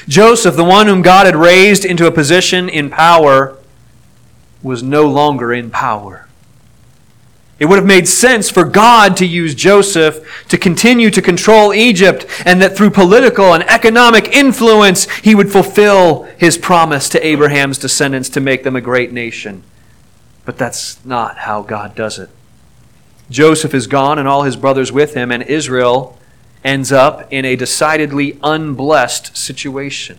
Joseph, 0.08 0.55
the 0.55 0.63
one 0.63 0.88
whom 0.88 1.01
God 1.01 1.25
had 1.25 1.36
raised 1.36 1.86
into 1.86 2.08
a 2.08 2.12
position 2.12 2.69
in 2.69 2.89
power, 2.89 3.58
was 4.62 4.84
no 4.84 5.08
longer 5.08 5.53
in 5.53 5.69
power. 5.69 6.27
It 7.60 7.65
would 7.65 7.77
have 7.77 7.86
made 7.86 8.08
sense 8.08 8.50
for 8.50 8.63
God 8.63 9.17
to 9.17 9.25
use 9.25 9.53
Joseph 9.53 10.46
to 10.48 10.58
continue 10.58 11.10
to 11.10 11.22
control 11.22 11.74
Egypt, 11.74 12.25
and 12.46 12.62
that 12.62 12.77
through 12.77 12.91
political 12.91 13.53
and 13.53 13.69
economic 13.69 14.29
influence, 14.29 15.10
he 15.17 15.36
would 15.36 15.51
fulfill 15.51 16.24
his 16.38 16.58
promise 16.58 17.10
to 17.10 17.25
Abraham's 17.25 17.77
descendants 17.77 18.29
to 18.29 18.39
make 18.39 18.63
them 18.63 18.77
a 18.77 18.81
great 18.81 19.12
nation. 19.12 19.63
But 20.46 20.58
that's 20.58 21.03
not 21.05 21.39
how 21.39 21.62
God 21.62 21.96
does 21.96 22.17
it. 22.17 22.29
Joseph 23.29 23.74
is 23.74 23.88
gone, 23.88 24.17
and 24.17 24.27
all 24.27 24.43
his 24.43 24.55
brothers 24.55 24.91
with 24.91 25.13
him, 25.13 25.29
and 25.29 25.43
Israel 25.43 26.17
ends 26.63 26.91
up 26.91 27.31
in 27.31 27.45
a 27.45 27.55
decidedly 27.55 28.37
unblessed 28.43 29.35
situation. 29.35 30.17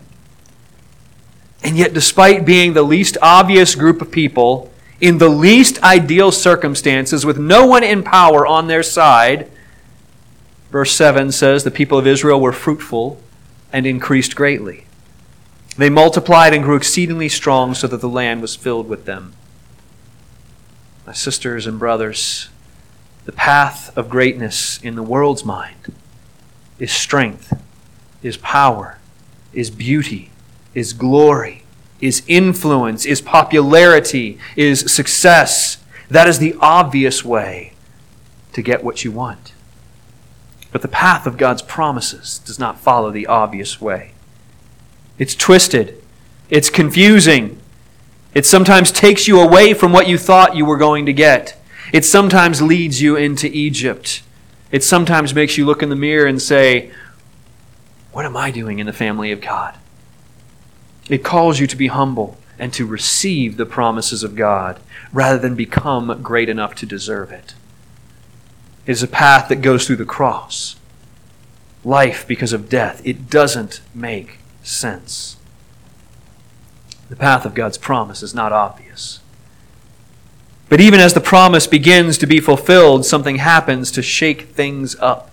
And 1.63 1.77
yet, 1.77 1.93
despite 1.93 2.45
being 2.45 2.73
the 2.73 2.83
least 2.83 3.17
obvious 3.21 3.75
group 3.75 4.01
of 4.01 4.11
people, 4.11 4.71
in 4.99 5.19
the 5.19 5.29
least 5.29 5.81
ideal 5.83 6.31
circumstances, 6.31 7.25
with 7.25 7.37
no 7.37 7.65
one 7.65 7.83
in 7.83 8.03
power 8.03 8.45
on 8.45 8.67
their 8.67 8.83
side, 8.83 9.49
verse 10.71 10.91
7 10.91 11.31
says 11.31 11.63
the 11.63 11.71
people 11.71 11.97
of 11.97 12.07
Israel 12.07 12.39
were 12.39 12.51
fruitful 12.51 13.21
and 13.71 13.85
increased 13.85 14.35
greatly. 14.35 14.85
They 15.77 15.89
multiplied 15.89 16.53
and 16.53 16.63
grew 16.63 16.75
exceedingly 16.75 17.29
strong 17.29 17.73
so 17.73 17.87
that 17.87 18.01
the 18.01 18.09
land 18.09 18.41
was 18.41 18.55
filled 18.55 18.89
with 18.89 19.05
them. 19.05 19.33
My 21.05 21.13
sisters 21.13 21.65
and 21.65 21.79
brothers, 21.79 22.49
the 23.25 23.31
path 23.31 23.95
of 23.97 24.09
greatness 24.09 24.81
in 24.81 24.95
the 24.95 25.03
world's 25.03 25.45
mind 25.45 25.93
is 26.81 26.91
strength, 26.91 27.53
is 28.23 28.37
power, 28.37 28.97
is 29.53 29.69
beauty, 29.69 30.31
is 30.73 30.93
glory, 30.93 31.63
is 32.01 32.23
influence, 32.27 33.05
is 33.05 33.21
popularity, 33.21 34.39
is 34.55 34.91
success. 34.91 35.77
That 36.09 36.27
is 36.27 36.39
the 36.39 36.55
obvious 36.59 37.23
way 37.23 37.73
to 38.53 38.63
get 38.63 38.83
what 38.83 39.03
you 39.05 39.11
want. 39.11 39.53
But 40.71 40.81
the 40.81 40.87
path 40.87 41.27
of 41.27 41.37
God's 41.37 41.61
promises 41.61 42.39
does 42.39 42.57
not 42.57 42.79
follow 42.79 43.11
the 43.11 43.27
obvious 43.27 43.79
way. 43.79 44.13
It's 45.19 45.35
twisted, 45.35 46.01
it's 46.49 46.71
confusing. 46.71 47.59
It 48.33 48.47
sometimes 48.47 48.91
takes 48.91 49.27
you 49.27 49.39
away 49.39 49.75
from 49.75 49.93
what 49.93 50.07
you 50.07 50.17
thought 50.17 50.55
you 50.55 50.65
were 50.65 50.77
going 50.77 51.05
to 51.05 51.13
get. 51.13 51.61
It 51.93 52.05
sometimes 52.05 52.59
leads 52.59 53.03
you 53.03 53.17
into 53.17 53.45
Egypt. 53.47 54.23
It 54.71 54.83
sometimes 54.83 55.35
makes 55.35 55.57
you 55.57 55.65
look 55.65 55.83
in 55.83 55.89
the 55.89 55.95
mirror 55.95 56.25
and 56.25 56.41
say, 56.41 56.91
What 58.11 58.25
am 58.25 58.37
I 58.37 58.51
doing 58.51 58.79
in 58.79 58.85
the 58.85 58.93
family 58.93 59.31
of 59.31 59.41
God? 59.41 59.77
It 61.09 61.23
calls 61.23 61.59
you 61.59 61.67
to 61.67 61.75
be 61.75 61.87
humble 61.87 62.37
and 62.57 62.71
to 62.73 62.85
receive 62.85 63.57
the 63.57 63.65
promises 63.65 64.23
of 64.23 64.35
God 64.35 64.79
rather 65.11 65.37
than 65.37 65.55
become 65.55 66.21
great 66.21 66.47
enough 66.47 66.75
to 66.75 66.85
deserve 66.85 67.31
it. 67.31 67.53
It 68.85 68.91
is 68.91 69.03
a 69.03 69.07
path 69.07 69.49
that 69.49 69.57
goes 69.57 69.85
through 69.85 69.97
the 69.97 70.05
cross. 70.05 70.75
Life 71.83 72.27
because 72.27 72.53
of 72.53 72.69
death. 72.69 73.01
It 73.03 73.29
doesn't 73.29 73.81
make 73.93 74.37
sense. 74.63 75.37
The 77.09 77.15
path 77.15 77.45
of 77.45 77.55
God's 77.55 77.77
promise 77.77 78.23
is 78.23 78.33
not 78.33 78.53
obvious. 78.53 79.19
But 80.71 80.79
even 80.79 81.01
as 81.01 81.13
the 81.13 81.19
promise 81.19 81.67
begins 81.67 82.17
to 82.19 82.25
be 82.25 82.39
fulfilled, 82.39 83.05
something 83.05 83.35
happens 83.35 83.91
to 83.91 84.01
shake 84.01 84.43
things 84.43 84.95
up. 85.01 85.29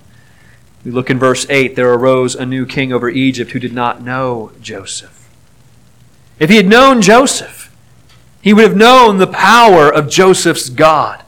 We 0.84 0.90
look 0.90 1.10
in 1.10 1.18
verse 1.20 1.46
8 1.48 1.76
there 1.76 1.92
arose 1.92 2.34
a 2.34 2.44
new 2.44 2.66
king 2.66 2.92
over 2.92 3.08
Egypt 3.08 3.52
who 3.52 3.60
did 3.60 3.72
not 3.72 4.02
know 4.02 4.50
Joseph. 4.60 5.30
If 6.40 6.50
he 6.50 6.56
had 6.56 6.66
known 6.66 7.00
Joseph, 7.00 7.72
he 8.42 8.52
would 8.52 8.64
have 8.64 8.76
known 8.76 9.18
the 9.18 9.28
power 9.28 9.88
of 9.88 10.10
Joseph's 10.10 10.68
God. 10.68 11.22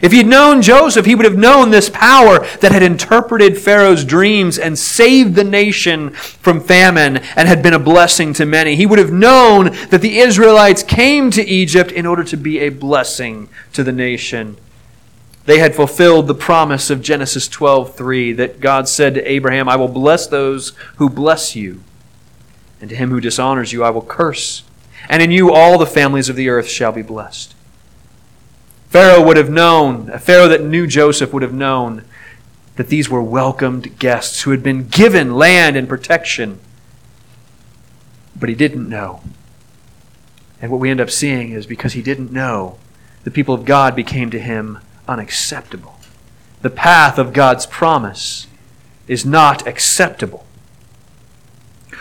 If 0.00 0.12
he'd 0.12 0.26
known 0.26 0.62
Joseph, 0.62 1.06
he 1.06 1.14
would 1.14 1.24
have 1.24 1.36
known 1.36 1.70
this 1.70 1.90
power 1.90 2.46
that 2.60 2.70
had 2.70 2.82
interpreted 2.82 3.58
Pharaoh's 3.58 4.04
dreams 4.04 4.56
and 4.56 4.78
saved 4.78 5.34
the 5.34 5.44
nation 5.44 6.10
from 6.10 6.60
famine 6.60 7.16
and 7.34 7.48
had 7.48 7.62
been 7.62 7.74
a 7.74 7.80
blessing 7.80 8.32
to 8.34 8.46
many. 8.46 8.76
He 8.76 8.86
would 8.86 9.00
have 9.00 9.12
known 9.12 9.76
that 9.90 10.00
the 10.00 10.18
Israelites 10.18 10.84
came 10.84 11.32
to 11.32 11.44
Egypt 11.44 11.90
in 11.90 12.06
order 12.06 12.22
to 12.24 12.36
be 12.36 12.60
a 12.60 12.68
blessing 12.68 13.48
to 13.72 13.82
the 13.82 13.92
nation. 13.92 14.56
They 15.46 15.58
had 15.58 15.74
fulfilled 15.74 16.28
the 16.28 16.34
promise 16.34 16.90
of 16.90 17.02
Genesis 17.02 17.48
12:3 17.48 18.32
that 18.34 18.60
God 18.60 18.86
said 18.86 19.14
to 19.14 19.28
Abraham, 19.28 19.68
"I 19.68 19.76
will 19.76 19.88
bless 19.88 20.26
those 20.26 20.74
who 20.96 21.08
bless 21.08 21.56
you, 21.56 21.80
and 22.80 22.90
to 22.90 22.94
him 22.94 23.10
who 23.10 23.20
dishonors 23.20 23.72
you 23.72 23.82
I 23.82 23.90
will 23.90 24.02
curse, 24.02 24.62
and 25.08 25.22
in 25.22 25.30
you 25.32 25.50
all 25.50 25.78
the 25.78 25.86
families 25.86 26.28
of 26.28 26.36
the 26.36 26.50
earth 26.50 26.68
shall 26.68 26.92
be 26.92 27.02
blessed." 27.02 27.54
Pharaoh 28.88 29.22
would 29.22 29.36
have 29.36 29.50
known, 29.50 30.08
a 30.10 30.18
Pharaoh 30.18 30.48
that 30.48 30.64
knew 30.64 30.86
Joseph 30.86 31.32
would 31.32 31.42
have 31.42 31.52
known 31.52 32.04
that 32.76 32.88
these 32.88 33.10
were 33.10 33.22
welcomed 33.22 33.98
guests 33.98 34.42
who 34.42 34.50
had 34.50 34.62
been 34.62 34.88
given 34.88 35.34
land 35.34 35.76
and 35.76 35.88
protection. 35.88 36.58
But 38.34 38.48
he 38.48 38.54
didn't 38.54 38.88
know. 38.88 39.20
And 40.62 40.70
what 40.70 40.80
we 40.80 40.90
end 40.90 41.00
up 41.00 41.10
seeing 41.10 41.50
is 41.52 41.66
because 41.66 41.92
he 41.92 42.02
didn't 42.02 42.32
know, 42.32 42.78
the 43.24 43.30
people 43.30 43.54
of 43.54 43.64
God 43.64 43.94
became 43.94 44.30
to 44.30 44.38
him 44.38 44.78
unacceptable. 45.06 45.98
The 46.62 46.70
path 46.70 47.18
of 47.18 47.32
God's 47.32 47.66
promise 47.66 48.46
is 49.06 49.26
not 49.26 49.66
acceptable. 49.66 50.46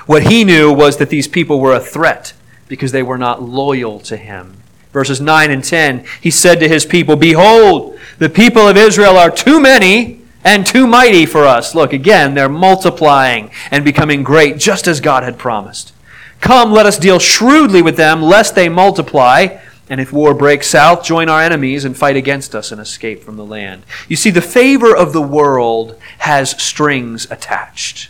What 0.06 0.24
he 0.24 0.44
knew 0.44 0.72
was 0.72 0.98
that 0.98 1.10
these 1.10 1.28
people 1.28 1.60
were 1.60 1.74
a 1.74 1.80
threat 1.80 2.34
because 2.68 2.92
they 2.92 3.04
were 3.04 3.18
not 3.18 3.44
loyal 3.44 4.00
to 4.02 4.16
him 4.16 4.64
verses 4.98 5.22
9 5.22 5.52
and 5.52 5.64
10, 5.64 6.04
he 6.22 6.32
said 6.32 6.60
to 6.60 6.68
his 6.68 6.84
people, 6.84 7.16
Behold, 7.16 8.00
the 8.18 8.30
people 8.30 8.68
of 8.68 8.76
Israel 8.76 9.16
are 9.16 9.30
too 9.30 9.62
many 9.62 10.22
and 10.44 10.66
too 10.66 10.88
mighty 10.88 11.24
for 11.28 11.46
us. 11.46 11.76
Look, 11.76 11.94
again, 11.94 12.34
they're 12.34 12.50
multiplying 12.50 13.52
and 13.70 13.86
becoming 13.86 14.24
great, 14.24 14.58
just 14.58 14.88
as 14.88 15.00
God 15.00 15.22
had 15.22 15.38
promised. 15.38 15.94
Come, 16.42 16.72
let 16.72 16.88
us 16.88 16.98
deal 16.98 17.20
shrewdly 17.20 17.84
with 17.84 17.96
them, 17.96 18.24
lest 18.24 18.56
they 18.56 18.70
multiply. 18.70 19.60
And 19.88 20.02
if 20.02 20.12
war 20.12 20.34
breaks 20.34 20.74
out, 20.74 21.04
join 21.04 21.30
our 21.30 21.44
enemies 21.44 21.86
and 21.86 21.96
fight 21.96 22.16
against 22.16 22.56
us 22.56 22.72
and 22.72 22.82
escape 22.82 23.24
from 23.24 23.38
the 23.38 23.46
land. 23.46 23.84
You 24.08 24.16
see, 24.16 24.32
the 24.32 24.42
favor 24.42 24.96
of 24.98 25.14
the 25.14 25.22
world 25.22 25.96
has 26.18 26.60
strings 26.60 27.30
attached. 27.30 28.10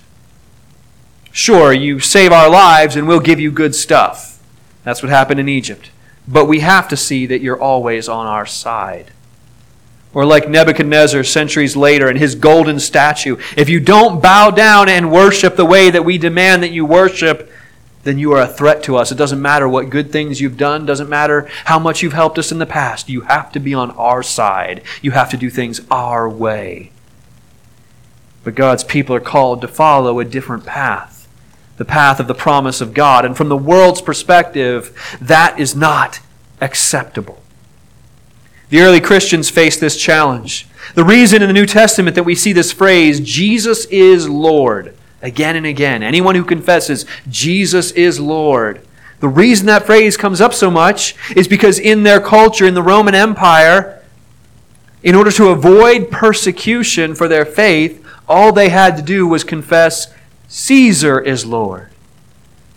Sure, 1.34 1.74
you 1.74 2.00
save 2.00 2.32
our 2.32 2.50
lives 2.50 2.96
and 2.96 3.10
we'll 3.10 3.20
give 3.20 3.42
you 3.42 3.52
good 3.52 3.76
stuff. 3.76 4.42
That's 4.86 5.04
what 5.04 5.10
happened 5.10 5.42
in 5.42 5.50
Egypt 5.50 5.90
but 6.28 6.46
we 6.46 6.60
have 6.60 6.88
to 6.90 6.98
see 6.98 7.26
that 7.26 7.42
you're 7.42 7.60
always 7.60 8.10
on 8.10 8.28
our 8.28 8.46
side. 8.46 9.12
Or 10.14 10.26
like 10.26 10.50
Nebuchadnezzar 10.50 11.24
centuries 11.24 11.76
later 11.76 12.10
and 12.10 12.18
his 12.18 12.36
golden 12.36 12.80
statue, 12.80 13.38
if 13.56 13.70
you 13.70 13.80
don't 13.80 14.22
bow 14.22 14.50
down 14.52 14.90
and 14.90 15.12
worship 15.12 15.56
the 15.56 15.66
way 15.66 15.90
that 15.90 16.06
we 16.06 16.18
demand 16.18 16.64
that 16.64 16.72
you 16.72 16.86
worship, 16.86 17.52
then 18.04 18.18
you 18.18 18.32
are 18.34 18.42
a 18.42 18.48
threat 18.48 18.84
to 18.84 18.96
us. 18.96 19.12
It 19.12 19.18
doesn't 19.18 19.42
matter 19.42 19.68
what 19.68 19.90
good 19.90 20.12
things 20.12 20.42
you've 20.42 20.58
done, 20.58 20.86
doesn't 20.86 21.10
matter 21.10 21.48
how 21.66 21.78
much 21.78 22.02
you've 22.02 22.14
helped 22.14 22.40
us 22.40 22.52
in 22.52 22.60
the 22.60 22.66
past. 22.66 23.10
You 23.10 23.22
have 23.22 23.52
to 23.52 23.60
be 23.60 23.74
on 23.74 23.92
our 23.92 24.24
side. 24.24 24.82
You 25.02 25.12
have 25.12 25.30
to 25.32 25.38
do 25.38 25.50
things 25.50 25.82
our 25.92 26.28
way. 26.28 26.92
But 28.44 28.56
God's 28.56 28.84
people 28.84 29.16
are 29.16 29.22
called 29.22 29.62
to 29.62 29.68
follow 29.68 30.20
a 30.20 30.26
different 30.26 30.66
path 30.66 31.18
the 31.78 31.86
path 31.86 32.20
of 32.20 32.28
the 32.28 32.34
promise 32.34 32.82
of 32.82 32.94
God. 32.94 33.24
And 33.24 33.38
from 33.38 33.50
the 33.50 33.58
world's 33.58 34.02
perspective, 34.02 35.18
that 35.22 35.60
is 35.60 35.76
not 35.76 36.20
acceptable. 36.62 37.42
The 38.70 38.82
early 38.82 39.00
Christians 39.00 39.50
faced 39.50 39.80
this 39.80 39.98
challenge. 39.98 40.68
The 40.94 41.04
reason 41.04 41.42
in 41.42 41.48
the 41.48 41.54
New 41.54 41.66
Testament 41.66 42.16
that 42.16 42.24
we 42.24 42.36
see 42.36 42.54
this 42.54 42.72
phrase, 42.72 43.20
Jesus 43.20 43.86
is 43.86 44.28
Lord, 44.28 44.96
again 45.22 45.56
and 45.56 45.66
again, 45.66 46.04
anyone 46.04 46.36
who 46.36 46.44
confesses 46.44 47.06
Jesus 47.30 47.92
is 47.92 48.20
Lord, 48.20 48.82
the 49.20 49.28
reason 49.28 49.66
that 49.68 49.86
phrase 49.86 50.16
comes 50.16 50.42
up 50.42 50.54
so 50.54 50.70
much 50.70 51.16
is 51.36 51.48
because 51.48 51.80
in 51.80 52.04
their 52.04 52.22
culture, 52.22 52.66
in 52.66 52.76
the 52.76 52.84
Roman 52.84 53.16
Empire, 53.16 54.04
in 55.02 55.16
order 55.16 55.32
to 55.32 55.50
avoid 55.50 56.12
persecution 56.12 57.16
for 57.16 57.28
their 57.28 57.46
faith, 57.46 58.06
all 58.28 58.52
they 58.52 58.70
had 58.70 58.96
to 58.98 59.02
do 59.02 59.26
was 59.26 59.44
confess 59.44 60.14
Caesar 60.48 61.20
is 61.20 61.46
Lord. 61.46 61.90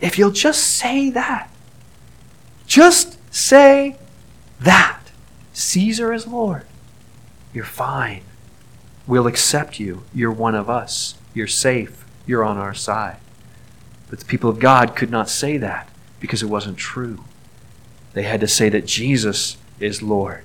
If 0.00 0.18
you'll 0.18 0.30
just 0.30 0.62
say 0.62 1.10
that, 1.10 1.50
just 2.66 3.18
say 3.40 3.96
that. 4.60 5.10
Caesar 5.52 6.12
is 6.12 6.26
Lord. 6.26 6.64
You're 7.52 7.64
fine. 7.64 8.22
We'll 9.06 9.26
accept 9.26 9.80
you. 9.80 10.04
You're 10.14 10.30
one 10.30 10.54
of 10.54 10.70
us. 10.70 11.16
You're 11.34 11.46
safe. 11.46 12.04
You're 12.26 12.44
on 12.44 12.58
our 12.58 12.74
side. 12.74 13.16
But 14.08 14.20
the 14.20 14.24
people 14.24 14.50
of 14.50 14.58
God 14.58 14.94
could 14.94 15.10
not 15.10 15.28
say 15.28 15.56
that 15.56 15.88
because 16.20 16.42
it 16.42 16.46
wasn't 16.46 16.76
true. 16.76 17.24
They 18.12 18.22
had 18.24 18.40
to 18.40 18.48
say 18.48 18.68
that 18.68 18.86
Jesus 18.86 19.56
is 19.78 20.02
Lord. 20.02 20.44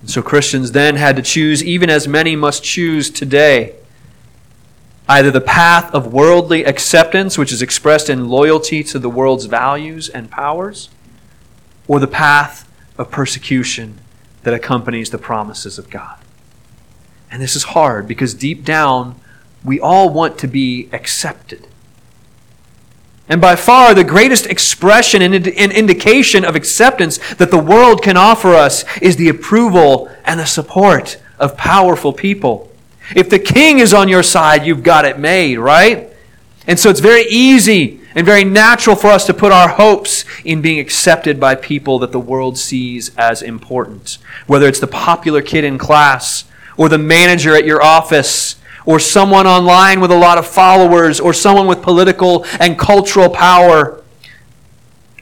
And 0.00 0.10
so 0.10 0.22
Christians 0.22 0.72
then 0.72 0.96
had 0.96 1.16
to 1.16 1.22
choose, 1.22 1.62
even 1.62 1.90
as 1.90 2.08
many 2.08 2.36
must 2.36 2.64
choose 2.64 3.10
today 3.10 3.74
either 5.10 5.32
the 5.32 5.40
path 5.40 5.92
of 5.92 6.12
worldly 6.12 6.64
acceptance, 6.64 7.36
which 7.36 7.50
is 7.50 7.60
expressed 7.60 8.08
in 8.08 8.28
loyalty 8.28 8.84
to 8.84 8.96
the 8.96 9.10
world's 9.10 9.46
values 9.46 10.08
and 10.08 10.30
powers, 10.30 10.88
or 11.88 11.98
the 11.98 12.06
path 12.06 12.70
of 12.96 13.10
persecution 13.10 13.98
that 14.44 14.54
accompanies 14.54 15.10
the 15.10 15.18
promises 15.18 15.80
of 15.80 15.90
God. 15.90 16.16
And 17.28 17.42
this 17.42 17.56
is 17.56 17.64
hard 17.64 18.06
because 18.06 18.34
deep 18.34 18.64
down, 18.64 19.18
we 19.64 19.80
all 19.80 20.10
want 20.10 20.38
to 20.38 20.46
be 20.46 20.88
accepted. 20.92 21.66
And 23.28 23.40
by 23.40 23.56
far, 23.56 23.94
the 23.94 24.04
greatest 24.04 24.46
expression 24.46 25.22
and 25.22 25.34
indication 25.34 26.44
of 26.44 26.54
acceptance 26.54 27.18
that 27.34 27.50
the 27.50 27.58
world 27.58 28.00
can 28.00 28.16
offer 28.16 28.50
us 28.54 28.84
is 28.98 29.16
the 29.16 29.28
approval 29.28 30.08
and 30.24 30.38
the 30.38 30.46
support 30.46 31.20
of 31.36 31.56
powerful 31.56 32.12
people. 32.12 32.69
If 33.14 33.28
the 33.28 33.38
king 33.38 33.78
is 33.78 33.92
on 33.92 34.08
your 34.08 34.22
side, 34.22 34.64
you've 34.64 34.82
got 34.82 35.04
it 35.04 35.18
made, 35.18 35.58
right? 35.58 36.08
And 36.66 36.78
so 36.78 36.90
it's 36.90 37.00
very 37.00 37.24
easy 37.28 38.00
and 38.14 38.26
very 38.26 38.44
natural 38.44 38.96
for 38.96 39.08
us 39.08 39.26
to 39.26 39.34
put 39.34 39.52
our 39.52 39.68
hopes 39.68 40.24
in 40.44 40.60
being 40.60 40.78
accepted 40.78 41.38
by 41.40 41.54
people 41.54 41.98
that 42.00 42.12
the 42.12 42.20
world 42.20 42.58
sees 42.58 43.14
as 43.16 43.42
important. 43.42 44.18
Whether 44.46 44.66
it's 44.68 44.80
the 44.80 44.86
popular 44.86 45.42
kid 45.42 45.64
in 45.64 45.78
class, 45.78 46.44
or 46.76 46.88
the 46.88 46.98
manager 46.98 47.54
at 47.54 47.64
your 47.64 47.82
office, 47.82 48.56
or 48.86 48.98
someone 48.98 49.46
online 49.46 50.00
with 50.00 50.10
a 50.10 50.16
lot 50.16 50.38
of 50.38 50.46
followers, 50.46 51.20
or 51.20 51.32
someone 51.32 51.66
with 51.66 51.82
political 51.82 52.44
and 52.58 52.78
cultural 52.78 53.28
power. 53.28 54.02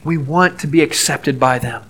We 0.05 0.17
want 0.17 0.61
to 0.61 0.67
be 0.67 0.81
accepted 0.81 1.41
by 1.41 1.59
them. 1.59 1.83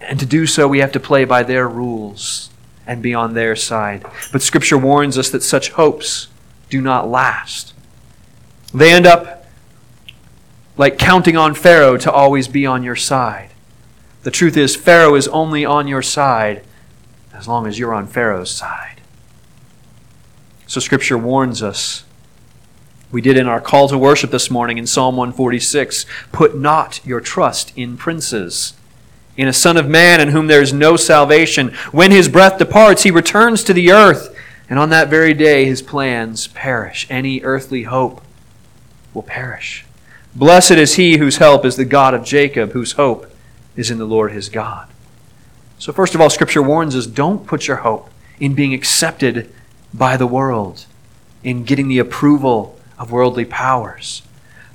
And 0.00 0.20
to 0.20 0.26
do 0.26 0.46
so, 0.46 0.68
we 0.68 0.80
have 0.80 0.92
to 0.92 1.00
play 1.00 1.24
by 1.24 1.42
their 1.42 1.68
rules 1.68 2.50
and 2.92 3.02
be 3.02 3.14
on 3.14 3.32
their 3.32 3.56
side. 3.56 4.04
But 4.32 4.42
Scripture 4.42 4.76
warns 4.76 5.16
us 5.16 5.30
that 5.30 5.42
such 5.42 5.70
hopes 5.70 6.28
do 6.68 6.82
not 6.82 7.08
last. 7.08 7.72
They 8.74 8.92
end 8.92 9.06
up 9.06 9.46
like 10.76 10.98
counting 10.98 11.36
on 11.36 11.54
Pharaoh 11.54 11.96
to 11.96 12.12
always 12.12 12.48
be 12.48 12.66
on 12.66 12.82
your 12.82 12.96
side. 12.96 13.50
The 14.24 14.30
truth 14.30 14.58
is, 14.58 14.76
Pharaoh 14.76 15.14
is 15.14 15.26
only 15.28 15.64
on 15.64 15.88
your 15.88 16.02
side 16.02 16.64
as 17.32 17.48
long 17.48 17.66
as 17.66 17.78
you're 17.78 17.94
on 17.94 18.06
Pharaoh's 18.06 18.50
side. 18.50 19.00
So 20.66 20.78
Scripture 20.78 21.16
warns 21.16 21.62
us. 21.62 22.04
We 23.10 23.22
did 23.22 23.38
in 23.38 23.46
our 23.46 23.60
call 23.60 23.88
to 23.88 23.96
worship 23.96 24.30
this 24.30 24.50
morning 24.50 24.76
in 24.76 24.86
Psalm 24.86 25.16
146 25.16 26.04
put 26.30 26.58
not 26.58 27.04
your 27.06 27.20
trust 27.20 27.72
in 27.76 27.96
princes 27.96 28.74
in 29.42 29.48
a 29.48 29.52
Son 29.52 29.76
of 29.76 29.88
Man 29.88 30.20
in 30.20 30.28
whom 30.28 30.46
there 30.46 30.62
is 30.62 30.72
no 30.72 30.96
salvation. 30.96 31.74
When 31.90 32.12
his 32.12 32.28
breath 32.28 32.58
departs, 32.58 33.02
he 33.02 33.10
returns 33.10 33.64
to 33.64 33.72
the 33.72 33.90
earth, 33.90 34.38
and 34.70 34.78
on 34.78 34.90
that 34.90 35.08
very 35.08 35.34
day 35.34 35.64
his 35.64 35.82
plans 35.82 36.46
perish. 36.46 37.08
Any 37.10 37.42
earthly 37.42 37.82
hope 37.82 38.22
will 39.12 39.24
perish. 39.24 39.84
Blessed 40.32 40.72
is 40.72 40.94
he 40.94 41.16
whose 41.16 41.38
help 41.38 41.64
is 41.64 41.74
the 41.74 41.84
God 41.84 42.14
of 42.14 42.24
Jacob, 42.24 42.70
whose 42.70 42.92
hope 42.92 43.34
is 43.74 43.90
in 43.90 43.98
the 43.98 44.04
Lord 44.04 44.30
his 44.30 44.48
God. 44.48 44.88
So, 45.80 45.92
first 45.92 46.14
of 46.14 46.20
all, 46.20 46.30
Scripture 46.30 46.62
warns 46.62 46.94
us 46.94 47.08
don't 47.08 47.44
put 47.44 47.66
your 47.66 47.78
hope 47.78 48.10
in 48.38 48.54
being 48.54 48.72
accepted 48.72 49.52
by 49.92 50.16
the 50.16 50.26
world, 50.26 50.86
in 51.42 51.64
getting 51.64 51.88
the 51.88 51.98
approval 51.98 52.78
of 52.96 53.10
worldly 53.10 53.44
powers. 53.44 54.22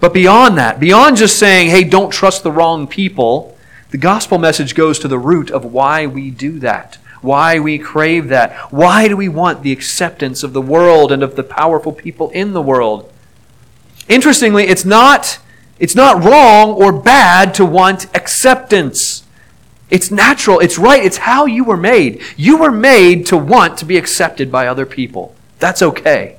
But 0.02 0.14
beyond 0.14 0.58
that, 0.58 0.82
beyond 0.82 1.16
just 1.16 1.40
saying, 1.40 1.70
hey, 1.70 1.86
don't 1.86 2.12
trust 2.12 2.44
the 2.44 2.52
wrong 2.52 2.86
people, 2.86 3.57
the 3.90 3.98
gospel 3.98 4.38
message 4.38 4.76
goes 4.76 5.00
to 5.00 5.08
the 5.08 5.20
root 5.20 5.50
of 5.50 5.66
why 5.66 6.06
we 6.06 6.30
do 6.30 6.60
that, 6.60 6.98
why 7.22 7.60
we 7.60 7.78
crave 7.78 8.28
that. 8.30 8.54
Why 8.72 9.08
do 9.08 9.16
we 9.16 9.30
want 9.30 9.64
the 9.64 9.72
acceptance 9.72 10.44
of 10.44 10.54
the 10.54 10.62
world 10.62 11.12
and 11.12 11.24
of 11.24 11.36
the 11.36 11.44
powerful 11.44 11.94
people 11.94 12.30
in 12.32 12.54
the 12.54 12.62
world? 12.62 13.12
Interestingly, 14.10 14.66
it's 14.66 14.86
not, 14.86 15.40
it's 15.80 15.96
not 15.96 16.24
wrong 16.24 16.72
or 16.72 16.92
bad 16.92 17.54
to 17.56 17.66
want 17.66 18.14
acceptance. 18.16 19.24
It's 19.90 20.12
natural, 20.12 20.60
it's 20.60 20.78
right, 20.78 21.04
it's 21.04 21.18
how 21.18 21.46
you 21.46 21.64
were 21.64 21.78
made. 21.78 22.22
You 22.36 22.58
were 22.58 22.72
made 22.72 23.26
to 23.28 23.38
want 23.38 23.78
to 23.78 23.86
be 23.86 23.98
accepted 23.98 24.52
by 24.52 24.68
other 24.68 24.86
people. 24.86 25.34
That's 25.60 25.82
okay. 25.82 26.37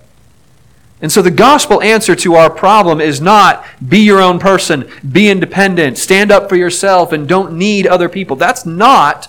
And 1.01 1.13
so 1.13 1.23
the 1.23 1.31
gospel 1.31 1.81
answer 1.81 2.17
to 2.17 2.35
our 2.35 2.51
problem 2.51 3.01
is 3.01 3.21
not 3.21 3.65
be 3.87 4.01
your 4.01 4.21
own 4.21 4.39
person, 4.39 4.91
be 5.09 5.29
independent, 5.29 5.97
stand 5.97 6.33
up 6.33 6.49
for 6.49 6.57
yourself, 6.57 7.13
and 7.13 7.29
don't 7.29 7.57
need 7.57 7.87
other 7.87 8.09
people. 8.09 8.35
That's 8.35 8.67
not 8.67 9.29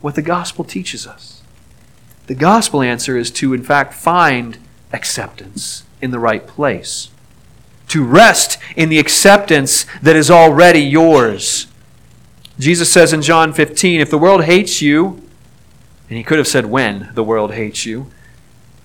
what 0.00 0.14
the 0.14 0.22
gospel 0.22 0.64
teaches 0.64 1.06
us. 1.06 1.42
The 2.28 2.34
gospel 2.34 2.82
answer 2.82 3.16
is 3.16 3.30
to, 3.32 3.54
in 3.54 3.64
fact, 3.64 3.94
find 3.94 4.58
acceptance 4.92 5.84
in 6.00 6.12
the 6.12 6.18
right 6.20 6.46
place, 6.46 7.10
to 7.88 8.04
rest 8.04 8.58
in 8.76 8.88
the 8.88 8.98
acceptance 9.00 9.84
that 10.00 10.14
is 10.14 10.30
already 10.30 10.80
yours. 10.80 11.66
Jesus 12.58 12.92
says 12.92 13.12
in 13.12 13.22
John 13.22 13.52
15, 13.52 14.00
if 14.00 14.10
the 14.10 14.18
world 14.18 14.44
hates 14.44 14.80
you, 14.80 15.22
and 16.08 16.16
he 16.16 16.22
could 16.22 16.38
have 16.38 16.46
said 16.46 16.66
when 16.66 17.10
the 17.14 17.24
world 17.24 17.54
hates 17.54 17.84
you, 17.84 18.10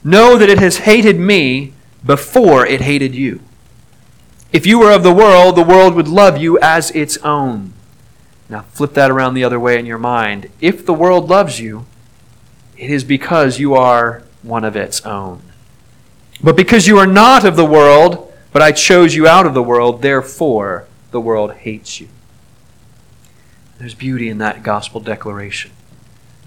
know 0.04 0.38
that 0.38 0.50
it 0.50 0.60
has 0.60 0.78
hated 0.80 1.20
me 1.20 1.74
before 2.06 2.66
it 2.66 2.82
hated 2.82 3.16
you. 3.16 3.40
If 4.52 4.66
you 4.66 4.80
were 4.80 4.92
of 4.92 5.04
the 5.04 5.14
world, 5.14 5.56
the 5.56 5.64
world 5.64 5.96
would 5.96 6.08
love 6.08 6.38
you 6.38 6.60
as 6.60 6.92
its 6.92 7.18
own. 7.18 7.74
Now 8.50 8.62
flip 8.72 8.94
that 8.94 9.10
around 9.10 9.34
the 9.34 9.44
other 9.44 9.60
way 9.60 9.80
in 9.80 9.86
your 9.86 9.98
mind. 9.98 10.50
If 10.62 10.86
the 10.86 10.94
world 10.94 11.30
loves 11.30 11.60
you, 11.60 11.86
it 12.78 12.90
is 12.90 13.04
because 13.04 13.60
you 13.60 13.74
are 13.74 14.24
one 14.44 14.64
of 14.64 14.76
its 14.76 15.06
own. 15.06 15.42
But 16.44 16.58
because 16.58 16.88
you 16.88 16.98
are 16.98 17.08
not 17.08 17.46
of 17.46 17.56
the 17.56 17.66
world, 17.66 18.32
but 18.52 18.62
I 18.62 18.72
chose 18.72 19.16
you 19.16 19.28
out 19.28 19.46
of 19.46 19.54
the 19.54 19.64
world, 19.64 20.02
therefore 20.02 20.88
the 21.12 21.22
world 21.22 21.54
hates 21.54 22.00
you. 22.00 22.10
There's 23.80 23.96
beauty 23.96 24.30
in 24.30 24.38
that 24.38 24.62
gospel 24.62 25.00
declaration. 25.02 25.72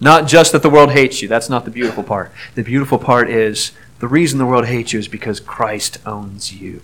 Not 0.00 0.28
just 0.28 0.52
that 0.52 0.62
the 0.62 0.70
world 0.70 0.92
hates 0.92 1.22
you, 1.22 1.28
that's 1.28 1.48
not 1.48 1.64
the 1.64 1.70
beautiful 1.70 2.02
part. 2.02 2.30
The 2.54 2.62
beautiful 2.62 2.98
part 2.98 3.30
is 3.30 3.72
the 3.98 4.08
reason 4.08 4.38
the 4.38 4.46
world 4.46 4.66
hates 4.66 4.92
you 4.92 4.98
is 4.98 5.08
because 5.08 5.40
Christ 5.40 5.98
owns 6.04 6.52
you. 6.52 6.82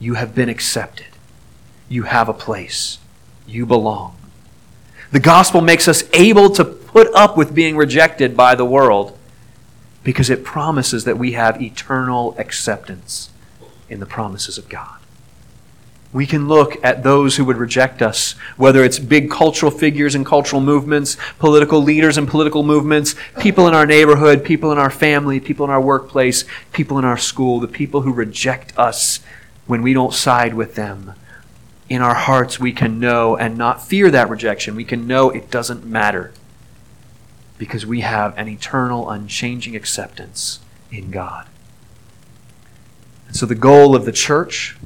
You 0.00 0.14
have 0.14 0.34
been 0.34 0.48
accepted, 0.48 1.06
you 1.88 2.04
have 2.04 2.28
a 2.28 2.34
place, 2.34 2.98
you 3.46 3.66
belong. 3.66 4.16
The 5.12 5.20
gospel 5.20 5.60
makes 5.60 5.88
us 5.88 6.04
able 6.14 6.48
to 6.50 6.64
put 6.64 7.12
up 7.14 7.36
with 7.36 7.54
being 7.54 7.76
rejected 7.76 8.36
by 8.36 8.54
the 8.54 8.64
world 8.64 9.16
because 10.02 10.30
it 10.30 10.42
promises 10.42 11.04
that 11.04 11.18
we 11.18 11.32
have 11.32 11.60
eternal 11.60 12.34
acceptance 12.38 13.30
in 13.88 14.00
the 14.00 14.06
promises 14.06 14.56
of 14.56 14.68
God. 14.68 15.01
We 16.12 16.26
can 16.26 16.46
look 16.46 16.76
at 16.84 17.02
those 17.02 17.36
who 17.36 17.44
would 17.46 17.56
reject 17.56 18.02
us, 18.02 18.32
whether 18.56 18.84
it's 18.84 18.98
big 18.98 19.30
cultural 19.30 19.72
figures 19.72 20.14
and 20.14 20.26
cultural 20.26 20.60
movements, 20.60 21.16
political 21.38 21.82
leaders 21.82 22.18
and 22.18 22.28
political 22.28 22.62
movements, 22.62 23.14
people 23.38 23.66
in 23.66 23.74
our 23.74 23.86
neighborhood, 23.86 24.44
people 24.44 24.72
in 24.72 24.78
our 24.78 24.90
family, 24.90 25.40
people 25.40 25.64
in 25.64 25.70
our 25.70 25.80
workplace, 25.80 26.44
people 26.72 26.98
in 26.98 27.04
our 27.06 27.16
school, 27.16 27.60
the 27.60 27.68
people 27.68 28.02
who 28.02 28.12
reject 28.12 28.78
us 28.78 29.20
when 29.66 29.80
we 29.80 29.94
don't 29.94 30.12
side 30.12 30.52
with 30.52 30.74
them 30.74 31.14
in 31.92 32.00
our 32.00 32.14
hearts 32.14 32.58
we 32.58 32.72
can 32.72 32.98
know 32.98 33.36
and 33.36 33.58
not 33.58 33.82
fear 33.82 34.10
that 34.10 34.30
rejection. 34.30 34.74
We 34.74 34.84
can 34.84 35.06
know 35.06 35.28
it 35.28 35.50
doesn't 35.50 35.84
matter 35.84 36.32
because 37.58 37.84
we 37.84 38.00
have 38.00 38.36
an 38.38 38.48
eternal, 38.48 39.10
unchanging 39.10 39.76
acceptance 39.76 40.60
in 40.90 41.10
God. 41.10 41.48
And 43.26 43.36
so, 43.36 43.44
the 43.44 43.54
goal 43.54 43.94
of 43.94 44.06
the 44.06 44.12
church 44.12 44.76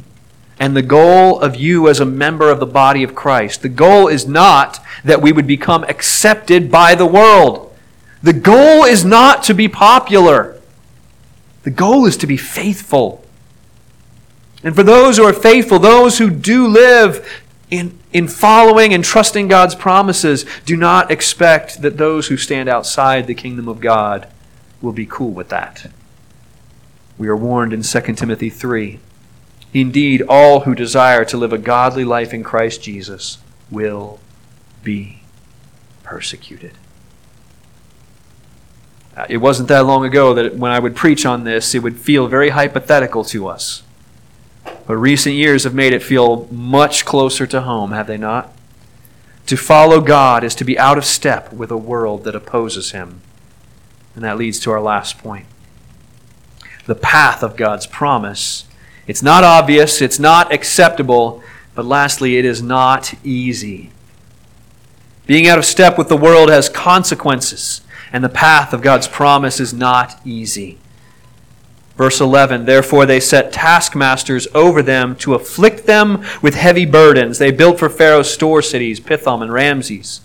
and 0.59 0.77
the 0.77 0.83
goal 0.83 1.40
of 1.40 1.57
you 1.57 1.88
as 1.88 2.01
a 2.01 2.07
member 2.07 2.51
of 2.51 2.61
the 2.61 2.66
body 2.66 3.03
of 3.03 3.14
Christ, 3.14 3.62
the 3.62 3.69
goal 3.69 4.09
is 4.09 4.27
not 4.27 4.81
that 5.05 5.21
we 5.21 5.33
would 5.33 5.47
become 5.47 5.85
accepted 5.85 6.71
by 6.71 6.95
the 6.95 7.07
world. 7.07 7.75
The 8.23 8.33
goal 8.33 8.85
is 8.85 9.05
not 9.05 9.42
to 9.45 9.55
be 9.55 9.69
popular. 9.69 10.61
The 11.62 11.71
goal 11.71 12.07
is 12.07 12.16
to 12.19 12.27
be 12.27 12.37
faithful 12.37 13.27
and 14.66 14.75
for 14.75 14.83
those 14.83 15.16
who 15.16 15.25
are 15.25 15.33
faithful, 15.33 15.79
those 15.79 16.19
who 16.19 16.29
do 16.29 16.66
live 16.66 17.45
in, 17.71 17.99
in 18.12 18.27
following 18.27 18.92
and 18.92 19.05
trusting 19.05 19.47
God's 19.47 19.77
promises, 19.77 20.45
do 20.64 20.77
not 20.77 21.11
expect 21.11 21.83
that 21.83 21.99
those 21.99 22.27
who 22.27 22.37
stand 22.37 22.69
outside 22.69 23.29
the 23.29 23.35
kingdom 23.35 23.69
of 23.69 23.81
God 23.81 24.27
will 24.83 24.92
be 24.92 25.07
cool 25.07 25.31
with 25.31 25.51
that. 25.51 25.90
We 27.16 27.29
are 27.29 27.37
warned 27.37 27.73
in 27.73 27.83
2 27.83 28.01
Timothy 28.14 28.51
3 28.51 28.99
Indeed, 29.77 30.23
all 30.27 30.61
who 30.61 30.75
desire 30.75 31.23
to 31.27 31.37
live 31.37 31.53
a 31.53 31.59
godly 31.59 32.03
life 32.03 32.33
in 32.33 32.43
Christ 32.43 32.83
Jesus 32.83 33.37
will 33.71 34.21
be 34.83 35.21
persecuted. 36.03 36.73
Uh, 39.15 39.27
it 39.29 39.37
wasn't 39.37 39.69
that 39.69 39.85
long 39.85 40.03
ago 40.03 40.33
that 40.33 40.57
when 40.57 40.73
I 40.73 40.79
would 40.79 40.97
preach 40.97 41.27
on 41.27 41.45
this, 41.45 41.75
it 41.75 41.83
would 41.83 41.99
feel 41.99 42.27
very 42.27 42.49
hypothetical 42.49 43.23
to 43.25 43.49
us. 43.49 43.83
But 44.87 44.97
recent 44.97 45.35
years 45.35 45.65
have 45.65 45.75
made 45.75 45.93
it 45.93 46.03
feel 46.03 46.49
much 46.51 47.05
closer 47.05 47.47
to 47.47 47.61
home, 47.61 47.93
have 47.93 48.07
they 48.07 48.17
not? 48.17 48.57
To 49.45 49.59
follow 49.59 50.01
God 50.01 50.43
is 50.43 50.55
to 50.55 50.65
be 50.65 50.79
out 50.79 50.97
of 50.97 51.05
step 51.05 51.53
with 51.53 51.71
a 51.71 51.77
world 51.77 52.25
that 52.25 52.35
opposes 52.35 52.93
Him. 52.93 53.21
And 54.15 54.25
that 54.25 54.39
leads 54.39 54.59
to 54.61 54.71
our 54.71 54.81
last 54.81 55.19
point. 55.19 55.45
The 56.87 56.95
path 56.95 57.43
of 57.43 57.59
God's 57.59 57.87
promise. 57.87 58.65
It's 59.07 59.23
not 59.23 59.45
obvious, 59.45 60.03
it's 60.03 60.19
not 60.19 60.53
acceptable, 60.53 61.42
but 61.75 61.85
lastly, 61.85 62.38
it 62.38 62.45
is 62.45 62.62
not 62.62 63.14
easy. 63.25 63.90
Being 65.27 65.47
out 65.47 65.59
of 65.59 65.64
step 65.64 65.99
with 65.99 66.09
the 66.09 66.16
world 66.16 66.51
has 66.51 66.69
consequences, 66.69 67.83
and 68.12 68.23
the 68.23 68.29
path 68.29 68.73
of 68.73 68.83
God's 68.83 69.09
promise 69.09 69.61
is 69.61 69.73
not 69.75 70.21
easy. 70.25 70.79
Verse 71.97 72.21
11 72.21 72.64
Therefore 72.64 73.07
they 73.07 73.21
set 73.21 73.53
taskmasters 73.53 74.47
over 74.55 74.83
them 74.83 75.16
to 75.16 75.35
afflict 75.35 75.87
them 75.87 76.25
with 76.42 76.55
heavy 76.55 76.87
burdens. 76.87 77.38
They 77.38 77.51
built 77.51 77.79
for 77.79 77.88
Pharaoh 77.88 78.23
store 78.23 78.62
cities, 78.62 79.01
Pithom 79.01 79.42
and 79.42 79.53
Ramses. 79.53 80.21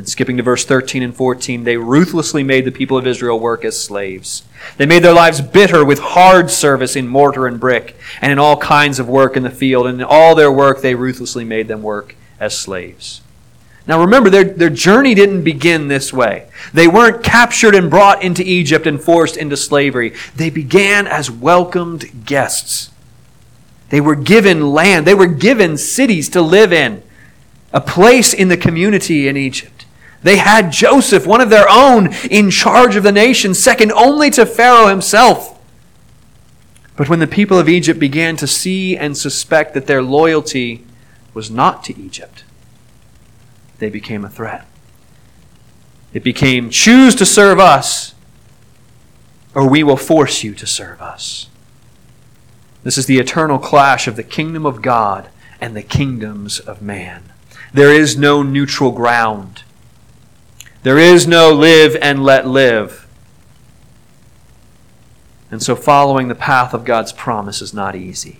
And 0.00 0.08
skipping 0.08 0.38
to 0.38 0.42
verse 0.42 0.64
13 0.64 1.02
and 1.02 1.14
14, 1.14 1.64
they 1.64 1.76
ruthlessly 1.76 2.42
made 2.42 2.64
the 2.64 2.72
people 2.72 2.96
of 2.96 3.06
Israel 3.06 3.38
work 3.38 3.66
as 3.66 3.78
slaves. 3.78 4.44
They 4.78 4.86
made 4.86 5.02
their 5.02 5.12
lives 5.12 5.42
bitter 5.42 5.84
with 5.84 5.98
hard 5.98 6.50
service 6.50 6.96
in 6.96 7.06
mortar 7.06 7.46
and 7.46 7.60
brick, 7.60 7.96
and 8.22 8.32
in 8.32 8.38
all 8.38 8.56
kinds 8.56 8.98
of 8.98 9.10
work 9.10 9.36
in 9.36 9.42
the 9.42 9.50
field. 9.50 9.86
And 9.86 10.00
in 10.00 10.06
all 10.08 10.34
their 10.34 10.50
work, 10.50 10.80
they 10.80 10.94
ruthlessly 10.94 11.44
made 11.44 11.68
them 11.68 11.82
work 11.82 12.16
as 12.40 12.56
slaves. 12.56 13.20
Now 13.86 14.00
remember, 14.00 14.30
their, 14.30 14.44
their 14.44 14.70
journey 14.70 15.14
didn't 15.14 15.44
begin 15.44 15.88
this 15.88 16.14
way. 16.14 16.48
They 16.72 16.88
weren't 16.88 17.22
captured 17.22 17.74
and 17.74 17.90
brought 17.90 18.22
into 18.22 18.42
Egypt 18.42 18.86
and 18.86 18.98
forced 19.02 19.36
into 19.36 19.58
slavery. 19.58 20.14
They 20.34 20.48
began 20.48 21.08
as 21.08 21.30
welcomed 21.30 22.24
guests. 22.24 22.90
They 23.90 24.00
were 24.00 24.16
given 24.16 24.72
land, 24.72 25.06
they 25.06 25.12
were 25.12 25.26
given 25.26 25.76
cities 25.76 26.30
to 26.30 26.40
live 26.40 26.72
in, 26.72 27.02
a 27.70 27.82
place 27.82 28.32
in 28.32 28.48
the 28.48 28.56
community 28.56 29.28
in 29.28 29.36
Egypt. 29.36 29.79
They 30.22 30.36
had 30.36 30.70
Joseph, 30.70 31.26
one 31.26 31.40
of 31.40 31.50
their 31.50 31.66
own, 31.68 32.12
in 32.30 32.50
charge 32.50 32.96
of 32.96 33.02
the 33.02 33.12
nation, 33.12 33.54
second 33.54 33.92
only 33.92 34.30
to 34.30 34.44
Pharaoh 34.44 34.88
himself. 34.88 35.58
But 36.96 37.08
when 37.08 37.20
the 37.20 37.26
people 37.26 37.58
of 37.58 37.68
Egypt 37.68 37.98
began 37.98 38.36
to 38.36 38.46
see 38.46 38.96
and 38.96 39.16
suspect 39.16 39.72
that 39.72 39.86
their 39.86 40.02
loyalty 40.02 40.84
was 41.32 41.50
not 41.50 41.82
to 41.84 41.98
Egypt, 41.98 42.44
they 43.78 43.88
became 43.88 44.24
a 44.24 44.28
threat. 44.28 44.66
It 46.12 46.22
became 46.22 46.68
choose 46.68 47.14
to 47.14 47.24
serve 47.24 47.58
us, 47.58 48.14
or 49.54 49.66
we 49.66 49.82
will 49.82 49.96
force 49.96 50.44
you 50.44 50.54
to 50.54 50.66
serve 50.66 51.00
us. 51.00 51.48
This 52.82 52.98
is 52.98 53.06
the 53.06 53.18
eternal 53.18 53.58
clash 53.58 54.06
of 54.06 54.16
the 54.16 54.22
kingdom 54.22 54.66
of 54.66 54.82
God 54.82 55.28
and 55.60 55.76
the 55.76 55.82
kingdoms 55.82 56.58
of 56.60 56.82
man. 56.82 57.32
There 57.72 57.92
is 57.92 58.16
no 58.16 58.42
neutral 58.42 58.90
ground. 58.90 59.62
There 60.82 60.98
is 60.98 61.26
no 61.26 61.52
live 61.52 61.96
and 62.00 62.24
let 62.24 62.46
live. 62.46 63.06
And 65.50 65.62
so 65.62 65.74
following 65.76 66.28
the 66.28 66.34
path 66.34 66.72
of 66.72 66.84
God's 66.84 67.12
promise 67.12 67.60
is 67.60 67.74
not 67.74 67.96
easy. 67.96 68.38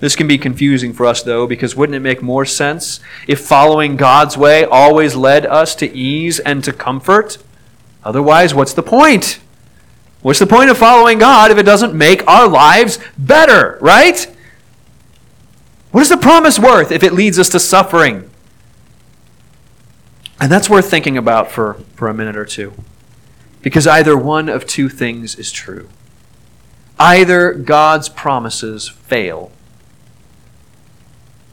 This 0.00 0.16
can 0.16 0.26
be 0.26 0.38
confusing 0.38 0.92
for 0.92 1.06
us, 1.06 1.22
though, 1.22 1.46
because 1.46 1.76
wouldn't 1.76 1.96
it 1.96 2.00
make 2.00 2.22
more 2.22 2.44
sense 2.44 3.00
if 3.26 3.40
following 3.40 3.96
God's 3.96 4.36
way 4.36 4.64
always 4.64 5.16
led 5.16 5.46
us 5.46 5.74
to 5.76 5.92
ease 5.92 6.38
and 6.40 6.62
to 6.64 6.72
comfort? 6.72 7.38
Otherwise, 8.04 8.54
what's 8.54 8.74
the 8.74 8.82
point? 8.82 9.40
What's 10.22 10.38
the 10.38 10.46
point 10.46 10.70
of 10.70 10.78
following 10.78 11.18
God 11.18 11.50
if 11.50 11.58
it 11.58 11.64
doesn't 11.64 11.94
make 11.94 12.26
our 12.26 12.48
lives 12.48 12.98
better, 13.18 13.78
right? 13.80 14.26
What 15.90 16.00
is 16.00 16.08
the 16.08 16.16
promise 16.16 16.58
worth 16.58 16.90
if 16.90 17.02
it 17.02 17.12
leads 17.12 17.38
us 17.38 17.48
to 17.50 17.60
suffering? 17.60 18.30
And 20.44 20.52
that's 20.52 20.68
worth 20.68 20.90
thinking 20.90 21.16
about 21.16 21.50
for, 21.50 21.80
for 21.94 22.06
a 22.06 22.12
minute 22.12 22.36
or 22.36 22.44
two. 22.44 22.74
Because 23.62 23.86
either 23.86 24.14
one 24.14 24.50
of 24.50 24.66
two 24.66 24.90
things 24.90 25.36
is 25.36 25.50
true. 25.50 25.88
Either 26.98 27.54
God's 27.54 28.10
promises 28.10 28.86
fail, 28.86 29.50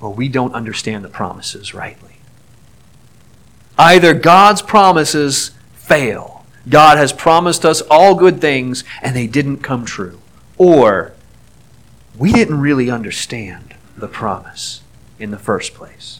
or 0.01 0.13
we 0.13 0.27
don't 0.27 0.53
understand 0.53 1.05
the 1.05 1.09
promises 1.09 1.73
rightly. 1.73 2.17
Either 3.77 4.13
God's 4.13 4.61
promises 4.61 5.51
fail. 5.71 6.45
God 6.67 6.97
has 6.97 7.13
promised 7.13 7.63
us 7.63 7.79
all 7.89 8.13
good 8.13 8.41
things, 8.41 8.83
and 9.01 9.15
they 9.15 9.25
didn't 9.25 9.59
come 9.59 9.85
true. 9.85 10.19
Or 10.57 11.13
we 12.17 12.33
didn't 12.33 12.59
really 12.59 12.89
understand 12.89 13.73
the 13.95 14.09
promise 14.09 14.81
in 15.17 15.31
the 15.31 15.39
first 15.39 15.73
place. 15.73 16.19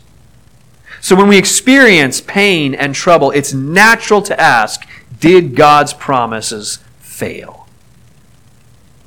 So 1.02 1.16
when 1.16 1.28
we 1.28 1.38
experience 1.38 2.22
pain 2.22 2.76
and 2.76 2.94
trouble, 2.94 3.32
it's 3.32 3.54
natural 3.54 4.22
to 4.22 4.40
ask, 4.40 4.88
did 5.20 5.56
God's 5.56 5.94
promises 5.94 6.78
fail? 7.00 7.68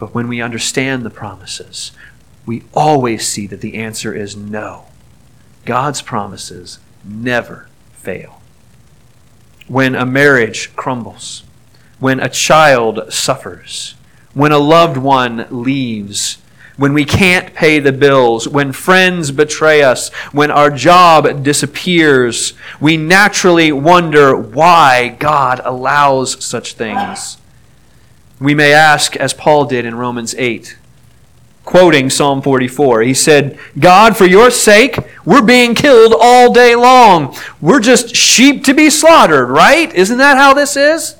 But 0.00 0.12
when 0.12 0.26
we 0.26 0.42
understand 0.42 1.04
the 1.04 1.10
promises, 1.10 1.92
we 2.44 2.64
always 2.74 3.26
see 3.26 3.46
that 3.46 3.60
the 3.60 3.76
answer 3.76 4.12
is 4.12 4.36
no. 4.36 4.86
God's 5.64 6.02
promises 6.02 6.80
never 7.04 7.68
fail. 7.92 8.42
When 9.68 9.94
a 9.94 10.04
marriage 10.04 10.74
crumbles, 10.74 11.44
when 12.00 12.18
a 12.18 12.28
child 12.28 13.12
suffers, 13.12 13.94
when 14.34 14.52
a 14.52 14.58
loved 14.58 14.96
one 14.96 15.46
leaves, 15.48 16.38
when 16.76 16.92
we 16.92 17.04
can't 17.04 17.54
pay 17.54 17.78
the 17.78 17.92
bills, 17.92 18.48
when 18.48 18.72
friends 18.72 19.30
betray 19.30 19.82
us, 19.82 20.12
when 20.32 20.50
our 20.50 20.70
job 20.70 21.42
disappears, 21.42 22.54
we 22.80 22.96
naturally 22.96 23.70
wonder 23.70 24.36
why 24.36 25.16
God 25.20 25.60
allows 25.64 26.44
such 26.44 26.74
things. 26.74 27.38
We 28.40 28.54
may 28.54 28.72
ask, 28.72 29.14
as 29.16 29.32
Paul 29.32 29.66
did 29.66 29.84
in 29.84 29.94
Romans 29.94 30.34
8, 30.36 30.76
quoting 31.64 32.10
Psalm 32.10 32.42
44. 32.42 33.02
He 33.02 33.14
said, 33.14 33.58
God, 33.78 34.16
for 34.16 34.26
your 34.26 34.50
sake, 34.50 34.98
we're 35.24 35.42
being 35.42 35.74
killed 35.76 36.14
all 36.20 36.52
day 36.52 36.74
long. 36.74 37.36
We're 37.60 37.80
just 37.80 38.14
sheep 38.16 38.64
to 38.64 38.74
be 38.74 38.90
slaughtered, 38.90 39.48
right? 39.48 39.94
Isn't 39.94 40.18
that 40.18 40.36
how 40.36 40.52
this 40.54 40.76
is? 40.76 41.16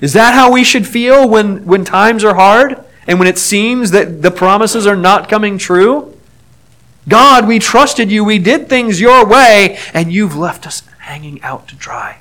Is 0.00 0.12
that 0.12 0.34
how 0.34 0.52
we 0.52 0.64
should 0.64 0.86
feel 0.86 1.26
when, 1.28 1.64
when 1.64 1.84
times 1.84 2.24
are 2.24 2.34
hard 2.34 2.84
and 3.06 3.18
when 3.18 3.28
it 3.28 3.38
seems 3.38 3.90
that 3.92 4.22
the 4.22 4.30
promises 4.30 4.86
are 4.86 4.96
not 4.96 5.28
coming 5.28 5.58
true? 5.58 6.16
God, 7.08 7.46
we 7.46 7.58
trusted 7.58 8.10
you, 8.10 8.24
we 8.24 8.38
did 8.38 8.68
things 8.68 9.00
your 9.00 9.24
way, 9.26 9.78
and 9.94 10.12
you've 10.12 10.36
left 10.36 10.66
us 10.66 10.82
hanging 10.98 11.40
out 11.42 11.68
to 11.68 11.76
dry. 11.76 12.18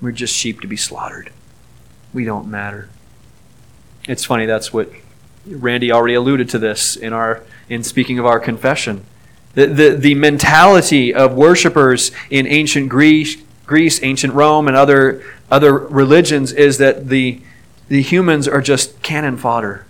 We're 0.00 0.12
just 0.12 0.34
sheep 0.34 0.60
to 0.60 0.68
be 0.68 0.76
slaughtered. 0.76 1.30
We 2.14 2.24
don't 2.24 2.48
matter. 2.48 2.88
It's 4.08 4.24
funny, 4.24 4.46
that's 4.46 4.72
what 4.72 4.90
Randy 5.46 5.90
already 5.90 6.14
alluded 6.14 6.48
to 6.50 6.58
this 6.58 6.96
in 6.96 7.12
our 7.12 7.42
in 7.68 7.82
speaking 7.84 8.18
of 8.18 8.26
our 8.26 8.40
confession. 8.40 9.04
The, 9.54 9.66
the, 9.66 9.90
the 9.90 10.14
mentality 10.14 11.12
of 11.12 11.34
worshipers 11.34 12.12
in 12.30 12.46
ancient 12.46 12.88
Greece, 12.88 13.36
Greece, 13.66 14.02
ancient 14.02 14.34
Rome, 14.34 14.68
and 14.68 14.76
other, 14.76 15.22
other 15.50 15.76
religions 15.76 16.52
is 16.52 16.78
that 16.78 17.08
the, 17.08 17.40
the 17.90 18.02
humans 18.02 18.46
are 18.46 18.60
just 18.60 19.02
cannon 19.02 19.36
fodder. 19.36 19.84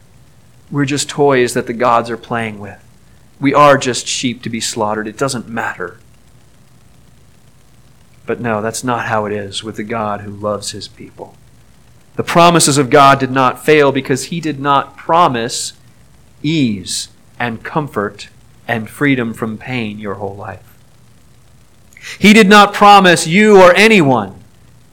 We're 0.71 0.87
just 0.87 1.07
toys 1.07 1.53
that 1.53 1.67
the 1.67 1.75
gods 1.75 2.09
are 2.09 2.17
playing 2.17 2.59
with. 2.59 2.83
We 3.39 3.53
are 3.53 3.77
just 3.77 4.07
sheep 4.07 4.43
to 4.43 4.49
be 4.49 4.59
slaughtered. 4.59 5.07
It 5.07 5.19
doesn't 5.19 5.49
matter. 5.49 5.99
But 8.25 8.41
no, 8.41 8.63
that's 8.63 8.83
not 8.83 9.07
how 9.07 9.27
it 9.27 9.33
is 9.33 9.63
with 9.63 9.77
the 9.77 9.83
God 9.83 10.23
who 10.23 10.31
loves 10.31 10.71
his 10.71 10.89
people. 10.89 11.37
The 12.17 12.25
promises 12.25 12.79
of 12.79 12.89
God 12.89 13.21
did 13.21 13.31
not 13.31 13.63
fail 13.63 13.93
because 13.93 14.25
he 14.25 14.41
did 14.41 14.59
not 14.59 14.97
promise 14.97 15.75
ease 16.43 17.09
and 17.39 17.63
comfort 17.63 18.31
and 18.67 18.89
freedom 18.89 19.35
from 19.35 19.59
pain 19.59 19.99
your 19.99 20.15
whole 20.15 20.37
life. 20.37 20.79
He 22.19 22.33
did 22.33 22.49
not 22.49 22.73
promise 22.73 23.27
you 23.27 23.61
or 23.61 23.75
anyone 23.75 24.43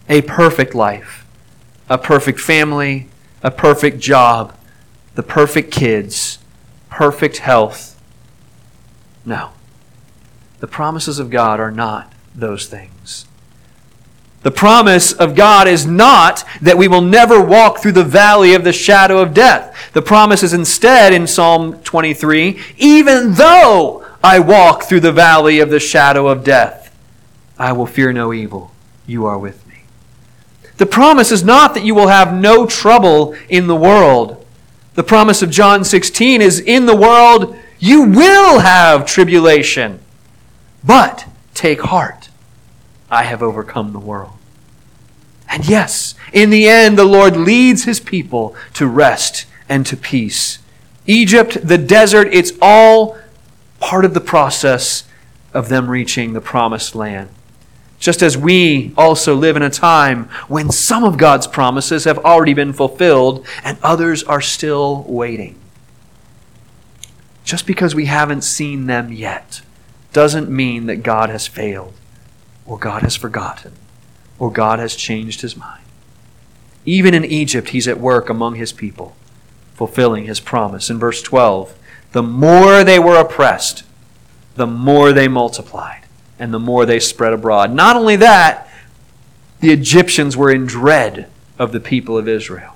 a 0.09 0.23
perfect 0.23 0.75
life, 0.75 1.25
a 1.89 1.97
perfect 1.97 2.39
family, 2.39 3.07
a 3.41 3.51
perfect 3.51 3.99
job, 3.99 4.55
the 5.15 5.23
perfect 5.23 5.71
kids, 5.71 6.39
perfect 6.89 7.37
health. 7.37 7.99
No. 9.25 9.51
The 10.59 10.67
promises 10.67 11.19
of 11.19 11.29
God 11.29 11.59
are 11.59 11.71
not 11.71 12.11
those 12.33 12.67
things. 12.67 13.25
The 14.43 14.51
promise 14.51 15.11
of 15.11 15.35
God 15.35 15.67
is 15.67 15.85
not 15.85 16.43
that 16.61 16.77
we 16.77 16.87
will 16.87 17.01
never 17.01 17.43
walk 17.43 17.79
through 17.79 17.93
the 17.93 18.03
valley 18.03 18.53
of 18.53 18.63
the 18.63 18.71
shadow 18.71 19.19
of 19.19 19.33
death. 19.33 19.91
The 19.93 20.01
promise 20.01 20.43
is 20.43 20.53
instead 20.53 21.13
in 21.13 21.27
Psalm 21.27 21.81
23 21.81 22.59
even 22.77 23.33
though 23.33 24.05
I 24.23 24.39
walk 24.39 24.83
through 24.83 25.01
the 25.01 25.11
valley 25.11 25.59
of 25.59 25.69
the 25.69 25.79
shadow 25.79 26.27
of 26.27 26.43
death, 26.43 26.95
I 27.57 27.71
will 27.71 27.87
fear 27.87 28.13
no 28.13 28.31
evil. 28.31 28.71
You 29.05 29.25
are 29.25 29.37
with 29.37 29.65
me. 29.66 29.66
The 30.77 30.85
promise 30.85 31.31
is 31.31 31.43
not 31.43 31.73
that 31.73 31.83
you 31.83 31.95
will 31.95 32.07
have 32.07 32.33
no 32.33 32.65
trouble 32.65 33.35
in 33.49 33.67
the 33.67 33.75
world. 33.75 34.45
The 34.93 35.03
promise 35.03 35.41
of 35.41 35.49
John 35.49 35.83
16 35.83 36.41
is 36.41 36.59
in 36.59 36.85
the 36.85 36.95
world 36.95 37.55
you 37.79 38.03
will 38.03 38.59
have 38.59 39.05
tribulation. 39.05 39.99
But 40.83 41.27
take 41.53 41.81
heart. 41.81 42.29
I 43.09 43.23
have 43.23 43.43
overcome 43.43 43.93
the 43.93 43.99
world. 43.99 44.33
And 45.49 45.67
yes, 45.67 46.15
in 46.33 46.49
the 46.49 46.67
end, 46.67 46.97
the 46.97 47.05
Lord 47.05 47.37
leads 47.37 47.85
his 47.85 47.99
people 47.99 48.55
to 48.73 48.87
rest 48.87 49.45
and 49.69 49.85
to 49.85 49.95
peace. 49.95 50.59
Egypt, 51.05 51.57
the 51.65 51.77
desert, 51.77 52.27
it's 52.31 52.51
all 52.61 53.17
part 53.79 54.03
of 54.03 54.13
the 54.13 54.19
process 54.19 55.05
of 55.53 55.69
them 55.69 55.89
reaching 55.89 56.33
the 56.33 56.41
promised 56.41 56.95
land. 56.95 57.29
Just 57.99 58.21
as 58.21 58.37
we 58.37 58.93
also 58.95 59.35
live 59.35 59.55
in 59.55 59.63
a 59.63 59.69
time 59.69 60.25
when 60.47 60.71
some 60.71 61.03
of 61.03 61.17
God's 61.17 61.47
promises 61.47 62.03
have 62.03 62.19
already 62.19 62.53
been 62.53 62.73
fulfilled 62.73 63.45
and 63.63 63.77
others 63.81 64.23
are 64.23 64.41
still 64.41 65.03
waiting. 65.07 65.55
Just 67.43 67.65
because 67.65 67.95
we 67.95 68.05
haven't 68.05 68.43
seen 68.43 68.85
them 68.85 69.11
yet 69.11 69.61
doesn't 70.13 70.49
mean 70.49 70.85
that 70.85 71.03
God 71.03 71.29
has 71.29 71.47
failed 71.47 71.93
or 72.67 72.77
God 72.77 73.01
has 73.01 73.15
forgotten, 73.15 73.71
or 74.37 74.51
God 74.51 74.77
has 74.77 74.95
changed 74.95 75.41
his 75.41 75.55
mind. 75.55 75.83
Even 76.85 77.13
in 77.13 77.25
Egypt, 77.25 77.69
he's 77.69 77.87
at 77.87 77.99
work 77.99 78.29
among 78.29 78.55
his 78.55 78.73
people, 78.73 79.15
fulfilling 79.73 80.25
his 80.25 80.41
promise. 80.41 80.89
In 80.89 80.99
verse 80.99 81.21
12, 81.21 81.77
the 82.11 82.23
more 82.23 82.83
they 82.83 82.99
were 82.99 83.19
oppressed, 83.19 83.83
the 84.55 84.67
more 84.67 85.13
they 85.13 85.27
multiplied, 85.27 86.03
and 86.39 86.53
the 86.53 86.59
more 86.59 86.85
they 86.85 86.99
spread 86.99 87.33
abroad. 87.33 87.73
Not 87.73 87.95
only 87.95 88.15
that, 88.17 88.69
the 89.59 89.71
Egyptians 89.71 90.37
were 90.37 90.51
in 90.51 90.65
dread 90.65 91.29
of 91.57 91.71
the 91.71 91.79
people 91.79 92.17
of 92.17 92.27
Israel. 92.27 92.75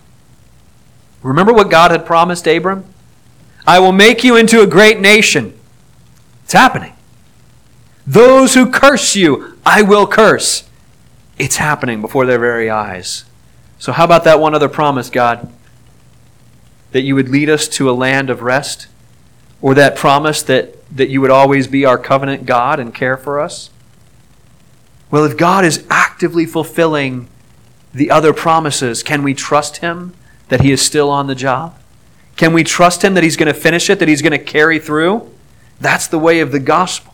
Remember 1.22 1.54
what 1.54 1.70
God 1.70 1.92
had 1.92 2.06
promised 2.06 2.48
Abram? 2.48 2.86
I 3.68 3.80
will 3.80 3.92
make 3.92 4.24
you 4.24 4.36
into 4.36 4.62
a 4.62 4.68
great 4.68 5.00
nation. 5.00 5.58
It's 6.44 6.54
happening. 6.54 6.94
Those 8.08 8.56
who 8.56 8.72
curse 8.72 9.16
you, 9.16 9.58
I 9.66 9.84
will 9.84 10.08
curse. 10.08 10.68
It's 11.38 11.58
happening 11.58 12.02
before 12.02 12.26
their 12.26 12.40
very 12.40 12.70
eyes. 12.70 13.26
So, 13.78 13.92
how 13.92 14.06
about 14.06 14.24
that 14.24 14.40
one 14.40 14.56
other 14.56 14.70
promise, 14.70 15.10
God? 15.10 15.52
That 16.92 17.02
you 17.02 17.16
would 17.16 17.30
lead 17.30 17.50
us 17.50 17.68
to 17.70 17.90
a 17.90 17.94
land 17.94 18.30
of 18.30 18.42
rest? 18.42 18.88
Or 19.62 19.74
that 19.76 19.96
promise 19.96 20.42
that, 20.44 20.76
that 20.96 21.10
you 21.10 21.22
would 21.22 21.30
always 21.30 21.68
be 21.68 21.86
our 21.86 21.98
covenant 21.98 22.46
God 22.46 22.80
and 22.80 22.94
care 22.94 23.18
for 23.18 23.40
us? 23.40 23.70
Well, 25.12 25.26
if 25.26 25.38
God 25.38 25.66
is 25.66 25.86
actively 25.90 26.46
fulfilling 26.46 27.28
the 27.94 28.10
other 28.10 28.34
promises, 28.34 29.04
can 29.04 29.24
we 29.24 29.34
trust 29.34 29.78
Him 29.78 30.14
that 30.50 30.62
He 30.62 30.72
is 30.72 30.82
still 30.82 31.10
on 31.10 31.28
the 31.28 31.36
job? 31.36 31.78
Can 32.38 32.54
we 32.54 32.64
trust 32.64 33.04
Him 33.04 33.14
that 33.14 33.24
He's 33.24 33.38
going 33.38 33.54
to 33.54 33.60
finish 33.60 33.90
it, 33.90 34.00
that 34.00 34.08
He's 34.08 34.22
going 34.22 34.32
to 34.32 34.40
carry 34.40 34.80
through? 34.80 35.30
That's 35.80 36.08
the 36.08 36.20
way 36.20 36.40
of 36.40 36.52
the 36.52 36.60
gospel. 36.60 37.14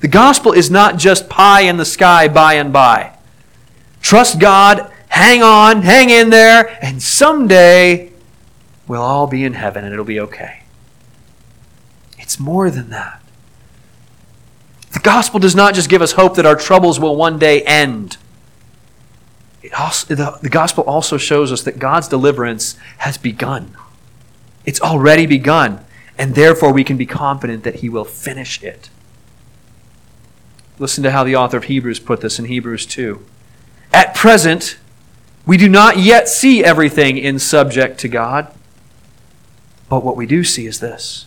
The 0.00 0.08
gospel 0.08 0.52
is 0.52 0.70
not 0.70 0.96
just 0.96 1.28
pie 1.28 1.62
in 1.62 1.76
the 1.76 1.84
sky 1.84 2.28
by 2.28 2.54
and 2.54 2.72
by. 2.72 3.16
Trust 4.00 4.38
God, 4.38 4.92
hang 5.08 5.42
on, 5.42 5.82
hang 5.82 6.10
in 6.10 6.30
there, 6.30 6.78
and 6.82 7.02
someday 7.02 8.12
we'll 8.86 9.02
all 9.02 9.26
be 9.26 9.44
in 9.44 9.54
heaven 9.54 9.84
and 9.84 9.92
it'll 9.92 10.04
be 10.04 10.20
okay. 10.20 10.57
It's 12.28 12.38
more 12.38 12.68
than 12.68 12.90
that. 12.90 13.22
The 14.92 14.98
gospel 14.98 15.40
does 15.40 15.54
not 15.54 15.72
just 15.72 15.88
give 15.88 16.02
us 16.02 16.12
hope 16.12 16.34
that 16.34 16.44
our 16.44 16.56
troubles 16.56 17.00
will 17.00 17.16
one 17.16 17.38
day 17.38 17.62
end. 17.62 18.18
Also, 19.78 20.14
the, 20.14 20.38
the 20.42 20.50
gospel 20.50 20.84
also 20.84 21.16
shows 21.16 21.50
us 21.50 21.62
that 21.62 21.78
God's 21.78 22.06
deliverance 22.06 22.76
has 22.98 23.16
begun. 23.16 23.74
It's 24.66 24.78
already 24.82 25.24
begun, 25.24 25.82
and 26.18 26.34
therefore 26.34 26.70
we 26.70 26.84
can 26.84 26.98
be 26.98 27.06
confident 27.06 27.64
that 27.64 27.76
He 27.76 27.88
will 27.88 28.04
finish 28.04 28.62
it. 28.62 28.90
Listen 30.78 31.02
to 31.04 31.12
how 31.12 31.24
the 31.24 31.34
author 31.34 31.56
of 31.56 31.64
Hebrews 31.64 31.98
put 31.98 32.20
this 32.20 32.38
in 32.38 32.44
Hebrews 32.44 32.84
2. 32.84 33.24
At 33.90 34.14
present, 34.14 34.76
we 35.46 35.56
do 35.56 35.66
not 35.66 35.96
yet 35.96 36.28
see 36.28 36.62
everything 36.62 37.16
in 37.16 37.38
subject 37.38 37.98
to 38.00 38.08
God, 38.08 38.54
but 39.88 40.04
what 40.04 40.14
we 40.14 40.26
do 40.26 40.44
see 40.44 40.66
is 40.66 40.80
this. 40.80 41.24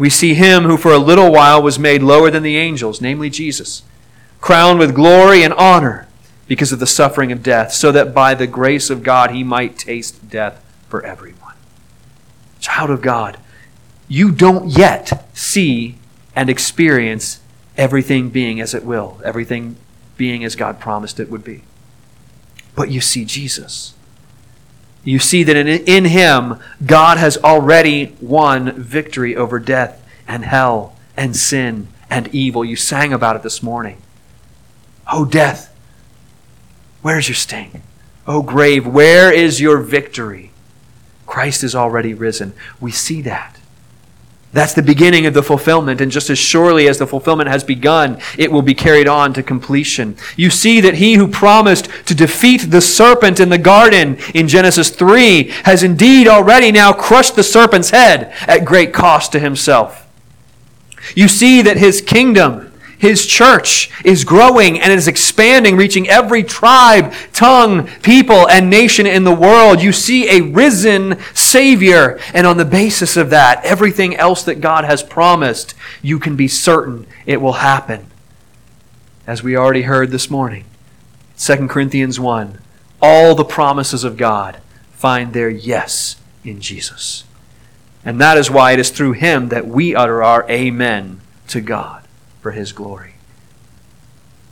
We 0.00 0.08
see 0.08 0.32
him 0.32 0.62
who 0.62 0.78
for 0.78 0.92
a 0.92 0.98
little 0.98 1.30
while 1.30 1.62
was 1.62 1.78
made 1.78 2.02
lower 2.02 2.30
than 2.30 2.42
the 2.42 2.56
angels, 2.56 3.02
namely 3.02 3.28
Jesus, 3.28 3.82
crowned 4.40 4.78
with 4.78 4.94
glory 4.94 5.42
and 5.42 5.52
honor 5.52 6.08
because 6.48 6.72
of 6.72 6.78
the 6.78 6.86
suffering 6.86 7.30
of 7.32 7.42
death, 7.42 7.70
so 7.70 7.92
that 7.92 8.14
by 8.14 8.32
the 8.32 8.46
grace 8.46 8.88
of 8.88 9.02
God 9.02 9.30
he 9.30 9.44
might 9.44 9.76
taste 9.76 10.30
death 10.30 10.64
for 10.88 11.04
everyone. 11.04 11.52
Child 12.60 12.88
of 12.88 13.02
God, 13.02 13.36
you 14.08 14.32
don't 14.32 14.70
yet 14.70 15.28
see 15.34 15.98
and 16.34 16.48
experience 16.48 17.40
everything 17.76 18.30
being 18.30 18.58
as 18.58 18.72
it 18.72 18.86
will, 18.86 19.20
everything 19.22 19.76
being 20.16 20.44
as 20.44 20.56
God 20.56 20.80
promised 20.80 21.20
it 21.20 21.28
would 21.28 21.44
be. 21.44 21.62
But 22.74 22.90
you 22.90 23.02
see 23.02 23.26
Jesus. 23.26 23.92
You 25.02 25.18
see 25.18 25.42
that 25.44 25.56
in, 25.56 25.66
in 25.66 26.04
him, 26.06 26.58
God 26.84 27.18
has 27.18 27.38
already 27.38 28.16
won 28.20 28.72
victory 28.72 29.34
over 29.34 29.58
death 29.58 30.06
and 30.28 30.44
hell 30.44 30.96
and 31.16 31.34
sin 31.34 31.88
and 32.10 32.28
evil. 32.34 32.64
You 32.64 32.76
sang 32.76 33.12
about 33.12 33.36
it 33.36 33.42
this 33.42 33.62
morning. 33.62 34.00
Oh, 35.10 35.24
death, 35.24 35.70
Where's 37.02 37.28
your 37.28 37.36
sting? 37.36 37.82
Oh, 38.26 38.42
grave, 38.42 38.86
where 38.86 39.32
is 39.32 39.60
your 39.60 39.78
victory? 39.78 40.50
Christ 41.26 41.64
is 41.64 41.74
already 41.74 42.12
risen. 42.12 42.52
We 42.80 42.90
see 42.90 43.22
that. 43.22 43.58
That's 44.52 44.74
the 44.74 44.82
beginning 44.82 45.26
of 45.26 45.34
the 45.34 45.44
fulfillment, 45.44 46.00
and 46.00 46.10
just 46.10 46.28
as 46.28 46.38
surely 46.38 46.88
as 46.88 46.98
the 46.98 47.06
fulfillment 47.06 47.48
has 47.48 47.62
begun, 47.62 48.20
it 48.36 48.50
will 48.50 48.62
be 48.62 48.74
carried 48.74 49.06
on 49.06 49.32
to 49.34 49.44
completion. 49.44 50.16
You 50.36 50.50
see 50.50 50.80
that 50.80 50.94
he 50.94 51.14
who 51.14 51.28
promised 51.28 51.88
to 52.06 52.16
defeat 52.16 52.70
the 52.70 52.80
serpent 52.80 53.38
in 53.38 53.48
the 53.48 53.58
garden 53.58 54.18
in 54.34 54.48
Genesis 54.48 54.90
3 54.90 55.44
has 55.64 55.84
indeed 55.84 56.26
already 56.26 56.72
now 56.72 56.92
crushed 56.92 57.36
the 57.36 57.44
serpent's 57.44 57.90
head 57.90 58.32
at 58.48 58.64
great 58.64 58.92
cost 58.92 59.30
to 59.32 59.38
himself. 59.38 60.08
You 61.14 61.28
see 61.28 61.62
that 61.62 61.76
his 61.76 62.00
kingdom 62.00 62.69
his 63.00 63.26
church 63.26 63.90
is 64.04 64.24
growing 64.24 64.78
and 64.78 64.92
is 64.92 65.08
expanding, 65.08 65.74
reaching 65.74 66.06
every 66.06 66.42
tribe, 66.42 67.14
tongue, 67.32 67.86
people, 68.02 68.46
and 68.46 68.68
nation 68.68 69.06
in 69.06 69.24
the 69.24 69.34
world. 69.34 69.80
You 69.80 69.90
see 69.90 70.28
a 70.28 70.42
risen 70.42 71.18
Savior. 71.32 72.20
And 72.34 72.46
on 72.46 72.58
the 72.58 72.66
basis 72.66 73.16
of 73.16 73.30
that, 73.30 73.64
everything 73.64 74.14
else 74.16 74.42
that 74.42 74.60
God 74.60 74.84
has 74.84 75.02
promised, 75.02 75.74
you 76.02 76.18
can 76.18 76.36
be 76.36 76.46
certain 76.46 77.06
it 77.24 77.40
will 77.40 77.54
happen. 77.54 78.04
As 79.26 79.42
we 79.42 79.56
already 79.56 79.82
heard 79.82 80.10
this 80.10 80.28
morning, 80.28 80.66
2 81.38 81.68
Corinthians 81.68 82.20
1 82.20 82.58
all 83.00 83.34
the 83.34 83.44
promises 83.44 84.04
of 84.04 84.18
God 84.18 84.60
find 84.92 85.32
their 85.32 85.48
yes 85.48 86.16
in 86.44 86.60
Jesus. 86.60 87.24
And 88.04 88.20
that 88.20 88.36
is 88.36 88.50
why 88.50 88.72
it 88.72 88.78
is 88.78 88.90
through 88.90 89.12
him 89.12 89.48
that 89.48 89.66
we 89.66 89.94
utter 89.94 90.22
our 90.22 90.46
amen 90.50 91.22
to 91.48 91.62
God 91.62 91.99
for 92.40 92.52
his 92.52 92.72
glory. 92.72 93.14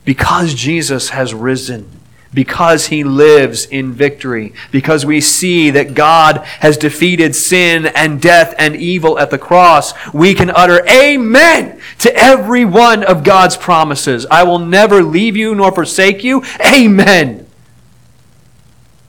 Because 0.04 0.54
Jesus 0.54 1.10
has 1.10 1.34
risen, 1.34 1.90
because 2.32 2.86
he 2.86 3.04
lives 3.04 3.66
in 3.66 3.92
victory, 3.92 4.52
because 4.70 5.04
we 5.04 5.20
see 5.20 5.70
that 5.70 5.94
God 5.94 6.38
has 6.60 6.76
defeated 6.76 7.34
sin 7.34 7.86
and 7.86 8.20
death 8.20 8.54
and 8.58 8.76
evil 8.76 9.18
at 9.18 9.30
the 9.30 9.38
cross, 9.38 9.92
we 10.12 10.34
can 10.34 10.50
utter 10.50 10.86
amen 10.88 11.80
to 11.98 12.14
every 12.14 12.64
one 12.64 13.02
of 13.02 13.24
God's 13.24 13.56
promises. 13.56 14.26
I 14.30 14.44
will 14.44 14.58
never 14.58 15.02
leave 15.02 15.36
you 15.36 15.54
nor 15.54 15.72
forsake 15.72 16.24
you. 16.24 16.42
Amen. 16.64 17.46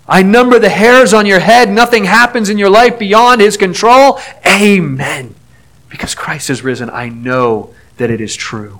I 0.07 0.23
number 0.23 0.57
the 0.57 0.69
hairs 0.69 1.13
on 1.13 1.27
your 1.27 1.39
head. 1.39 1.69
Nothing 1.69 2.05
happens 2.05 2.49
in 2.49 2.57
your 2.57 2.69
life 2.69 2.97
beyond 2.97 3.41
his 3.41 3.57
control. 3.57 4.19
Amen. 4.45 5.35
Because 5.87 6.15
Christ 6.15 6.47
has 6.47 6.63
risen, 6.63 6.89
I 6.89 7.09
know 7.09 7.73
that 7.99 8.09
it 8.09 8.19
is 8.19 8.35
true. 8.35 8.79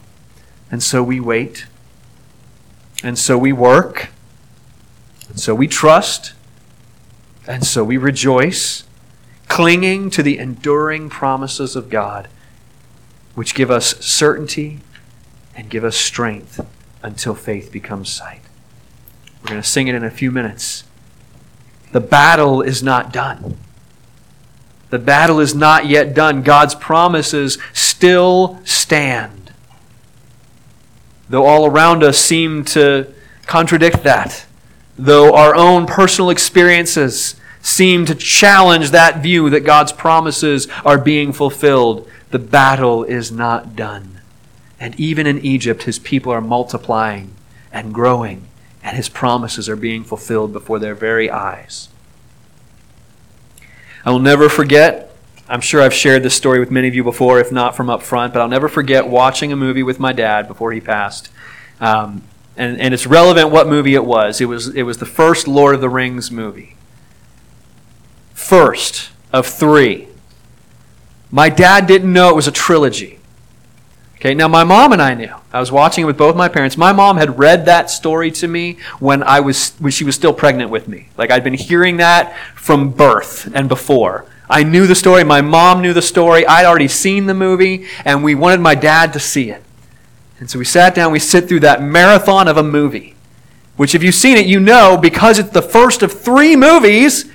And 0.71 0.81
so 0.81 1.03
we 1.03 1.19
wait. 1.19 1.67
And 3.03 3.19
so 3.19 3.37
we 3.37 3.53
work. 3.53 4.09
And 5.27 5.39
so 5.39 5.53
we 5.53 5.67
trust. 5.67 6.33
And 7.45 7.65
so 7.65 7.83
we 7.83 7.97
rejoice, 7.97 8.85
clinging 9.47 10.09
to 10.11 10.23
the 10.23 10.37
enduring 10.37 11.09
promises 11.09 11.75
of 11.75 11.89
God, 11.89 12.27
which 13.35 13.55
give 13.55 13.69
us 13.69 13.97
certainty 14.05 14.79
and 15.55 15.69
give 15.69 15.83
us 15.83 15.97
strength 15.97 16.65
until 17.03 17.35
faith 17.35 17.71
becomes 17.71 18.09
sight. 18.09 18.41
We're 19.41 19.49
going 19.49 19.61
to 19.61 19.67
sing 19.67 19.87
it 19.87 19.95
in 19.95 20.03
a 20.03 20.11
few 20.11 20.31
minutes. 20.31 20.83
The 21.91 21.99
battle 21.99 22.61
is 22.61 22.83
not 22.83 23.11
done. 23.11 23.57
The 24.89 24.99
battle 24.99 25.39
is 25.39 25.53
not 25.53 25.85
yet 25.85 26.13
done. 26.13 26.41
God's 26.41 26.75
promises 26.75 27.57
still 27.73 28.59
stand. 28.63 29.51
Though 31.29 31.45
all 31.45 31.67
around 31.67 32.03
us 32.03 32.17
seem 32.17 32.65
to 32.65 33.07
contradict 33.45 34.03
that, 34.03 34.45
though 34.97 35.35
our 35.35 35.55
own 35.55 35.85
personal 35.85 36.31
experiences 36.31 37.35
seem 37.61 38.05
to 38.05 38.15
challenge 38.15 38.91
that 38.91 39.21
view 39.21 39.49
that 39.49 39.61
God's 39.61 39.91
promises 39.91 40.67
are 40.83 40.97
being 40.97 41.33
fulfilled, 41.33 42.09
the 42.31 42.39
battle 42.39 43.03
is 43.03 43.31
not 43.31 43.75
done. 43.75 44.21
And 44.79 44.99
even 44.99 45.27
in 45.27 45.39
Egypt, 45.39 45.83
his 45.83 45.99
people 45.99 46.31
are 46.31 46.41
multiplying 46.41 47.33
and 47.71 47.93
growing, 47.93 48.47
and 48.81 48.95
his 48.95 49.09
promises 49.09 49.67
are 49.67 49.75
being 49.75 50.03
fulfilled 50.03 50.53
before 50.53 50.79
their 50.79 50.95
very 50.95 51.29
eyes. 51.29 51.89
I 54.05 54.11
will 54.11 54.19
never 54.19 54.49
forget. 54.49 55.15
I'm 55.47 55.61
sure 55.61 55.81
I've 55.81 55.93
shared 55.93 56.23
this 56.23 56.35
story 56.35 56.59
with 56.59 56.69
many 56.69 56.87
of 56.87 56.95
you 56.95 57.03
before, 57.03 57.39
if 57.39 57.51
not 57.51 57.75
from 57.75 57.89
up 57.89 58.03
front, 58.03 58.33
but 58.33 58.41
I'll 58.41 58.47
never 58.47 58.69
forget 58.69 59.07
watching 59.07 59.51
a 59.51 59.55
movie 59.55 59.83
with 59.83 59.99
my 59.99 60.13
dad 60.13 60.47
before 60.47 60.71
he 60.71 60.79
passed. 60.79 61.29
Um, 61.79 62.23
and, 62.55 62.79
and 62.79 62.93
it's 62.93 63.07
relevant 63.07 63.49
what 63.51 63.67
movie 63.67 63.95
it 63.95 64.05
was. 64.05 64.41
It 64.41 64.45
was 64.45 64.67
it 64.75 64.83
was 64.83 64.97
the 64.97 65.05
first 65.05 65.47
Lord 65.47 65.75
of 65.75 65.81
the 65.81 65.89
Rings 65.89 66.29
movie. 66.29 66.75
First 68.33 69.11
of 69.31 69.47
three. 69.47 70.07
My 71.31 71.49
dad 71.49 71.87
didn't 71.87 72.11
know 72.11 72.29
it 72.29 72.35
was 72.35 72.47
a 72.47 72.51
trilogy. 72.51 73.18
Okay, 74.19 74.33
now 74.33 74.49
my 74.49 74.65
mom 74.65 74.91
and 74.91 75.01
I 75.01 75.13
knew. 75.13 75.33
I 75.53 75.61
was 75.61 75.71
watching 75.71 76.03
it 76.03 76.05
with 76.05 76.17
both 76.17 76.35
my 76.35 76.49
parents. 76.49 76.75
My 76.75 76.91
mom 76.91 77.15
had 77.15 77.39
read 77.39 77.65
that 77.67 77.89
story 77.89 78.31
to 78.31 78.49
me 78.49 78.77
when 78.99 79.23
I 79.23 79.39
was 79.39 79.71
when 79.79 79.93
she 79.93 80.03
was 80.03 80.13
still 80.13 80.33
pregnant 80.33 80.69
with 80.69 80.89
me. 80.89 81.07
Like 81.15 81.31
I'd 81.31 81.43
been 81.43 81.53
hearing 81.53 81.97
that 81.97 82.35
from 82.53 82.91
birth 82.91 83.49
and 83.55 83.69
before. 83.69 84.25
I 84.49 84.63
knew 84.63 84.87
the 84.87 84.95
story. 84.95 85.23
My 85.23 85.39
mom 85.39 85.81
knew 85.81 85.93
the 85.93 86.01
story. 86.01 86.45
I'd 86.45 86.65
already 86.65 86.89
seen 86.89 87.27
the 87.27 87.33
movie, 87.33 87.85
and 88.03 88.21
we 88.21 88.35
wanted 88.35 88.59
my 88.59 88.75
dad 88.75 89.13
to 89.13 89.21
see 89.21 89.51
it. 89.51 89.63
And 90.39 90.49
so 90.49 90.59
we 90.59 90.65
sat 90.65 90.93
down, 90.95 91.13
we 91.13 91.19
sit 91.19 91.47
through 91.47 91.61
that 91.61 91.81
marathon 91.81 92.49
of 92.49 92.57
a 92.57 92.63
movie, 92.63 93.15
which, 93.77 93.95
if 93.95 94.03
you've 94.03 94.15
seen 94.15 94.35
it, 94.35 94.47
you 94.47 94.59
know 94.59 94.97
because 94.97 95.39
it's 95.39 95.51
the 95.51 95.61
first 95.61 96.03
of 96.03 96.11
three 96.11 96.57
movies, 96.57 97.31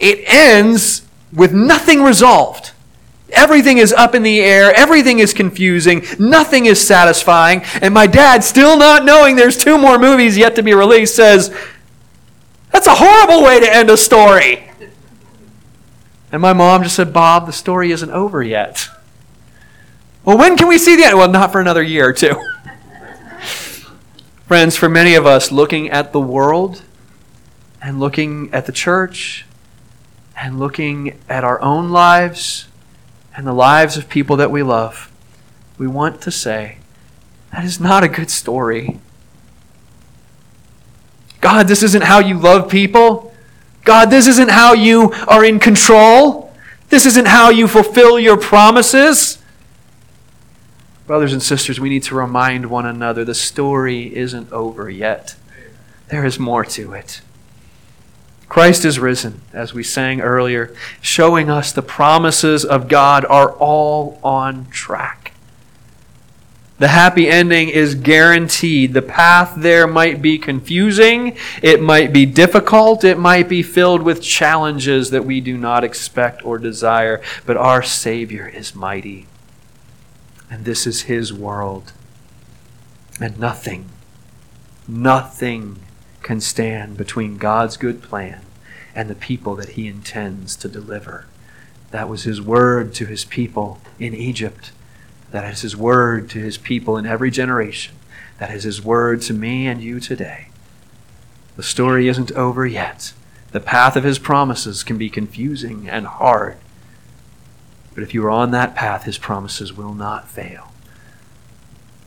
it 0.00 0.18
ends 0.26 1.06
with 1.32 1.52
nothing 1.52 2.02
resolved. 2.02 2.71
Everything 3.32 3.78
is 3.78 3.92
up 3.92 4.14
in 4.14 4.22
the 4.22 4.40
air. 4.40 4.72
Everything 4.74 5.18
is 5.18 5.32
confusing. 5.32 6.04
Nothing 6.18 6.66
is 6.66 6.86
satisfying. 6.86 7.62
And 7.80 7.92
my 7.94 8.06
dad, 8.06 8.44
still 8.44 8.76
not 8.76 9.04
knowing 9.04 9.36
there's 9.36 9.56
two 9.56 9.78
more 9.78 9.98
movies 9.98 10.36
yet 10.36 10.54
to 10.56 10.62
be 10.62 10.74
released, 10.74 11.16
says, 11.16 11.54
That's 12.70 12.86
a 12.86 12.94
horrible 12.94 13.42
way 13.42 13.60
to 13.60 13.74
end 13.74 13.90
a 13.90 13.96
story. 13.96 14.70
And 16.30 16.40
my 16.40 16.52
mom 16.52 16.82
just 16.82 16.96
said, 16.96 17.12
Bob, 17.12 17.46
the 17.46 17.52
story 17.52 17.92
isn't 17.92 18.10
over 18.10 18.42
yet. 18.42 18.88
Well, 20.24 20.38
when 20.38 20.56
can 20.56 20.68
we 20.68 20.78
see 20.78 20.96
the 20.96 21.04
end? 21.04 21.18
Well, 21.18 21.28
not 21.28 21.52
for 21.52 21.60
another 21.60 21.82
year 21.82 22.08
or 22.08 22.12
two. 22.12 22.34
Friends, 24.46 24.76
for 24.76 24.88
many 24.88 25.14
of 25.14 25.26
us, 25.26 25.50
looking 25.50 25.90
at 25.90 26.12
the 26.12 26.20
world 26.20 26.82
and 27.80 27.98
looking 27.98 28.52
at 28.52 28.66
the 28.66 28.72
church 28.72 29.46
and 30.36 30.58
looking 30.58 31.18
at 31.28 31.44
our 31.44 31.60
own 31.60 31.90
lives, 31.90 32.68
and 33.36 33.46
the 33.46 33.52
lives 33.52 33.96
of 33.96 34.08
people 34.08 34.36
that 34.36 34.50
we 34.50 34.62
love, 34.62 35.10
we 35.78 35.86
want 35.86 36.20
to 36.22 36.30
say, 36.30 36.78
that 37.52 37.64
is 37.64 37.80
not 37.80 38.04
a 38.04 38.08
good 38.08 38.30
story. 38.30 38.98
God, 41.40 41.68
this 41.68 41.82
isn't 41.82 42.04
how 42.04 42.20
you 42.20 42.38
love 42.38 42.70
people. 42.70 43.34
God, 43.84 44.10
this 44.10 44.26
isn't 44.26 44.50
how 44.50 44.74
you 44.74 45.12
are 45.26 45.44
in 45.44 45.58
control. 45.58 46.54
This 46.88 47.04
isn't 47.04 47.26
how 47.26 47.50
you 47.50 47.66
fulfill 47.66 48.18
your 48.18 48.36
promises. 48.36 49.38
Brothers 51.06 51.32
and 51.32 51.42
sisters, 51.42 51.80
we 51.80 51.88
need 51.88 52.04
to 52.04 52.14
remind 52.14 52.66
one 52.66 52.86
another 52.86 53.24
the 53.24 53.34
story 53.34 54.14
isn't 54.14 54.52
over 54.52 54.88
yet. 54.88 55.34
There 56.08 56.24
is 56.24 56.38
more 56.38 56.64
to 56.64 56.92
it. 56.92 57.22
Christ 58.52 58.84
is 58.84 58.98
risen, 58.98 59.40
as 59.54 59.72
we 59.72 59.82
sang 59.82 60.20
earlier, 60.20 60.74
showing 61.00 61.48
us 61.48 61.72
the 61.72 61.80
promises 61.80 62.66
of 62.66 62.86
God 62.86 63.24
are 63.24 63.52
all 63.52 64.20
on 64.22 64.66
track. 64.68 65.32
The 66.78 66.88
happy 66.88 67.30
ending 67.30 67.70
is 67.70 67.94
guaranteed. 67.94 68.92
The 68.92 69.00
path 69.00 69.54
there 69.56 69.86
might 69.86 70.20
be 70.20 70.36
confusing, 70.36 71.34
it 71.62 71.80
might 71.80 72.12
be 72.12 72.26
difficult, 72.26 73.04
it 73.04 73.18
might 73.18 73.48
be 73.48 73.62
filled 73.62 74.02
with 74.02 74.20
challenges 74.20 75.08
that 75.08 75.24
we 75.24 75.40
do 75.40 75.56
not 75.56 75.82
expect 75.82 76.44
or 76.44 76.58
desire, 76.58 77.22
but 77.46 77.56
our 77.56 77.82
Savior 77.82 78.46
is 78.46 78.74
mighty. 78.74 79.26
And 80.50 80.66
this 80.66 80.86
is 80.86 81.04
His 81.04 81.32
world. 81.32 81.94
And 83.18 83.40
nothing, 83.40 83.88
nothing 84.86 85.80
can 86.22 86.40
stand 86.40 86.96
between 86.96 87.38
God's 87.38 87.76
good 87.76 88.02
plan 88.02 88.42
and 88.94 89.08
the 89.08 89.14
people 89.14 89.54
that 89.56 89.70
he 89.70 89.86
intends 89.86 90.56
to 90.56 90.68
deliver. 90.68 91.26
That 91.90 92.08
was 92.08 92.24
his 92.24 92.40
word 92.40 92.94
to 92.94 93.06
his 93.06 93.24
people 93.24 93.80
in 93.98 94.14
Egypt. 94.14 94.72
That 95.30 95.50
is 95.50 95.62
his 95.62 95.76
word 95.76 96.30
to 96.30 96.38
his 96.38 96.58
people 96.58 96.96
in 96.96 97.06
every 97.06 97.30
generation. 97.30 97.96
That 98.38 98.50
is 98.50 98.64
his 98.64 98.82
word 98.82 99.22
to 99.22 99.34
me 99.34 99.66
and 99.66 99.82
you 99.82 100.00
today. 100.00 100.48
The 101.56 101.62
story 101.62 102.08
isn't 102.08 102.32
over 102.32 102.66
yet. 102.66 103.12
The 103.52 103.60
path 103.60 103.96
of 103.96 104.04
his 104.04 104.18
promises 104.18 104.82
can 104.82 104.96
be 104.96 105.10
confusing 105.10 105.88
and 105.88 106.06
hard. 106.06 106.56
But 107.94 108.02
if 108.02 108.14
you 108.14 108.24
are 108.24 108.30
on 108.30 108.50
that 108.52 108.74
path, 108.74 109.04
his 109.04 109.18
promises 109.18 109.74
will 109.74 109.92
not 109.92 110.28
fail. 110.28 110.72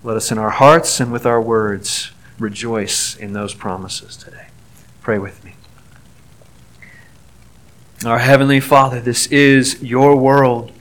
Let 0.04 0.18
us 0.18 0.32
in 0.32 0.40
our 0.40 0.50
hearts 0.50 1.00
and 1.00 1.12
with 1.12 1.26
our 1.26 1.42
words 1.42 2.12
rejoice 2.40 3.16
in 3.16 3.34
those 3.34 3.54
promises 3.54 4.18
today. 4.18 4.48
Pray 5.02 5.18
with 5.18 5.44
me. 5.44 5.56
Our 8.06 8.20
Heavenly 8.20 8.60
Father, 8.60 9.00
this 9.00 9.28
is 9.28 9.82
your 9.82 10.16
world, 10.16 10.72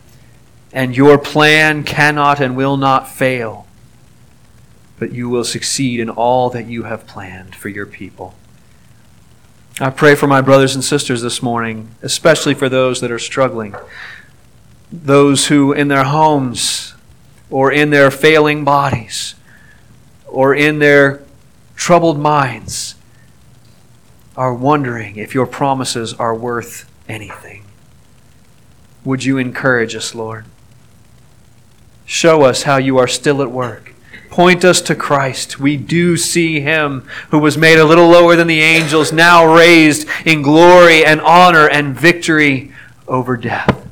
and 0.73 0.97
your 0.97 1.17
plan 1.17 1.85
cannot 1.85 2.41
and 2.41 2.57
will 2.57 2.77
not 2.77 3.09
fail, 3.09 3.67
but 4.99 5.13
you 5.13 5.29
will 5.29 5.45
succeed 5.45 6.01
in 6.01 6.11
all 6.11 6.51
that 6.51 6.67
you 6.67 6.83
have 6.85 7.07
planned 7.07 7.55
for 7.55 7.69
your 7.69 7.87
people. 7.87 8.35
I 9.81 9.91
pray 9.91 10.15
for 10.15 10.27
my 10.27 10.41
brothers 10.41 10.75
and 10.75 10.85
sisters 10.85 11.23
this 11.23 11.43
morning, 11.43 11.95
especially 12.03 12.55
for 12.55 12.69
those 12.69 13.01
that 13.01 13.11
are 13.11 13.19
struggling, 13.19 13.75
those 14.93 15.47
who 15.47 15.73
in 15.73 15.89
their 15.89 16.05
homes 16.05 16.95
or 17.51 17.73
in 17.73 17.91
their 17.91 18.11
failing 18.11 18.65
bodies 18.65 19.35
or 20.27 20.55
in 20.55 20.79
their 20.79 21.23
troubled 21.75 22.19
minds 22.19 22.95
are 24.37 24.55
wondering 24.55 25.17
if 25.17 25.35
your 25.35 25.47
promises 25.47 26.15
are 26.15 26.35
worth 26.35 26.91
anything. 27.09 27.65
Would 29.05 29.25
you 29.25 29.39
encourage 29.39 29.95
us, 29.95 30.15
Lord? 30.15 30.47
Show 32.07 32.43
us 32.43 32.65
how 32.65 32.79
you 32.79 32.99
are 32.99 33.07
still 33.07 33.43
at 33.43 33.51
work. 33.51 33.95
Point 34.31 34.65
us 34.65 34.81
to 34.83 34.95
Christ. 34.95 35.61
We 35.61 35.77
do 35.77 36.17
see 36.17 36.61
him 36.61 37.07
who 37.31 37.39
was 37.39 37.57
made 37.57 37.79
a 37.79 37.85
little 37.85 38.09
lower 38.09 38.35
than 38.35 38.49
the 38.49 38.61
angels, 38.61 39.13
now 39.13 39.55
raised 39.55 40.09
in 40.25 40.43
glory 40.43 41.05
and 41.05 41.21
honor 41.21 41.69
and 41.69 41.95
victory 41.95 42.73
over 43.07 43.37
death. 43.37 43.87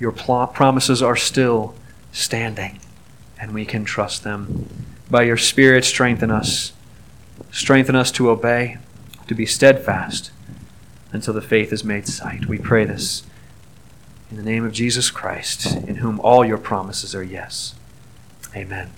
Your 0.00 0.10
promises 0.10 1.02
are 1.02 1.14
still 1.14 1.74
standing, 2.10 2.80
and 3.38 3.54
we 3.54 3.64
can 3.64 3.84
trust 3.84 4.24
them. 4.24 4.68
By 5.12 5.24
your 5.24 5.36
Spirit, 5.36 5.84
strengthen 5.84 6.30
us. 6.30 6.72
Strengthen 7.50 7.94
us 7.94 8.10
to 8.12 8.30
obey, 8.30 8.78
to 9.26 9.34
be 9.34 9.44
steadfast 9.44 10.30
until 11.12 11.34
the 11.34 11.42
faith 11.42 11.70
is 11.70 11.84
made 11.84 12.08
sight. 12.08 12.46
We 12.46 12.56
pray 12.56 12.86
this 12.86 13.22
in 14.30 14.38
the 14.38 14.42
name 14.42 14.64
of 14.64 14.72
Jesus 14.72 15.10
Christ, 15.10 15.66
in 15.86 15.96
whom 15.96 16.18
all 16.20 16.46
your 16.46 16.56
promises 16.56 17.14
are 17.14 17.22
yes. 17.22 17.74
Amen. 18.56 18.92